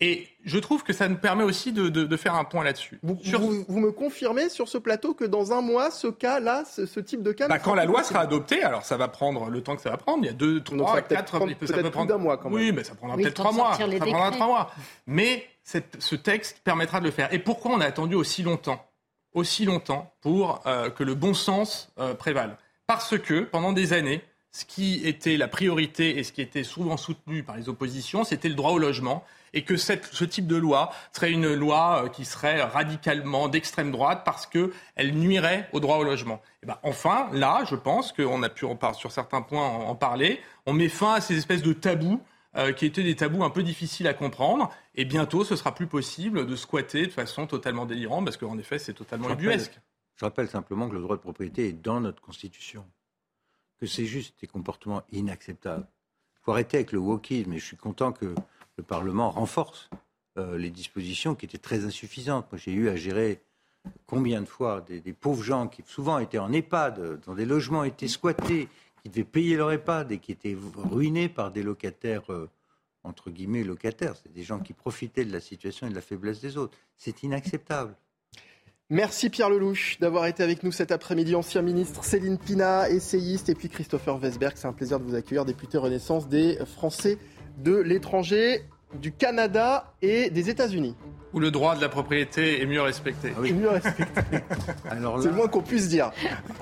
[0.00, 2.98] Et je trouve que ça nous permet aussi de, faire un point là-dessus.
[3.02, 3.16] Vous,
[3.80, 7.48] me confirmez sur ce plateau que dans un mois, ce cas-là, ce, type de cas...
[7.48, 9.96] Bah, quand la loi sera adoptée, alors ça va prendre le temps que ça va
[9.96, 11.38] prendre, il y a deux, trois, quatre...
[11.66, 12.58] ça peut prendre d'un mois quand même.
[12.58, 13.74] Oui, mais ça prendra peut-être trois mois.
[13.74, 14.70] Ça prendra trois mois.
[15.06, 17.32] Mais ce texte permettra de le faire.
[17.32, 18.84] Et pourquoi on a attendu aussi longtemps
[19.32, 22.58] Aussi longtemps pour euh, que le bon sens euh, prévale?
[22.86, 26.96] Parce que pendant des années, ce qui était la priorité et ce qui était souvent
[26.96, 29.24] soutenu par les oppositions, c'était le droit au logement
[29.54, 34.22] et que ce type de loi serait une loi euh, qui serait radicalement d'extrême droite
[34.24, 36.42] parce qu'elle nuirait au droit au logement.
[36.62, 40.72] Et ben enfin, là, je pense qu'on a pu sur certains points en, parler, on
[40.72, 42.20] met fin à ces espèces de tabous
[42.56, 44.70] euh, qui étaient des tabous un peu difficiles à comprendre.
[44.94, 48.78] Et bientôt, ce sera plus possible de squatter de façon totalement délirante, parce qu'en effet,
[48.78, 49.80] c'est totalement ubuesque.
[50.16, 52.84] Je rappelle simplement que le droit de propriété est dans notre Constitution.
[53.80, 55.86] que c'est juste des comportements inacceptables.
[55.86, 58.34] Il faut arrêter avec le wokisme, et je suis content que
[58.76, 59.90] le Parlement renforce
[60.36, 62.46] euh, les dispositions qui étaient très insuffisantes.
[62.50, 63.40] Moi, j'ai eu à gérer
[64.06, 68.08] combien de fois des, pauvres gens qui souvent étaient en EHPAD, dans des logements étaient
[68.08, 68.68] squattés,
[69.02, 72.48] qui devaient payer leur EHPAD et qui étaient ruinés par des locataires, euh,
[73.04, 74.14] entre guillemets, locataires.
[74.20, 76.76] C'est des gens qui profitaient de la situation et de la faiblesse des autres.
[76.96, 77.94] C'est inacceptable.
[78.90, 81.34] Merci Pierre Lelouch d'avoir été avec nous cet après-midi.
[81.34, 84.52] Ancien ministre Céline Pina, essayiste, et puis Christopher Vesberg.
[84.56, 87.18] C'est un plaisir de vous accueillir, député Renaissance des Français
[87.58, 88.62] de l'étranger,
[89.00, 90.96] du Canada et des États-Unis.
[91.32, 93.32] Où le droit de la propriété est mieux respecté.
[93.36, 94.04] Ah mieux respecté.
[94.88, 96.12] Alors C'est le moins qu'on puisse dire.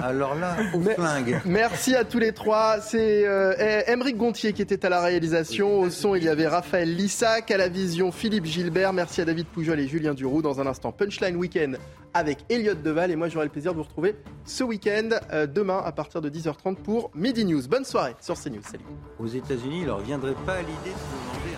[0.00, 1.42] Alors là, au flingue.
[1.44, 2.80] Merci à tous les trois.
[2.80, 5.80] C'est euh, Émeric Gontier qui était à la réalisation.
[5.80, 7.50] Au son, il y avait Raphaël Lissac.
[7.50, 8.94] À la vision, Philippe Gilbert.
[8.94, 10.40] Merci à David Poujol et Julien Duroux.
[10.40, 11.76] Dans un instant, Punchline Weekend
[12.14, 13.10] avec Elliot Deval.
[13.10, 16.30] Et moi, j'aurai le plaisir de vous retrouver ce week-end, euh, demain, à partir de
[16.30, 17.62] 10h30 pour Midi News.
[17.68, 18.62] Bonne soirée sur CNews.
[18.62, 18.84] Salut.
[19.18, 21.52] Aux États-Unis, il leur viendrait pas à l'idée de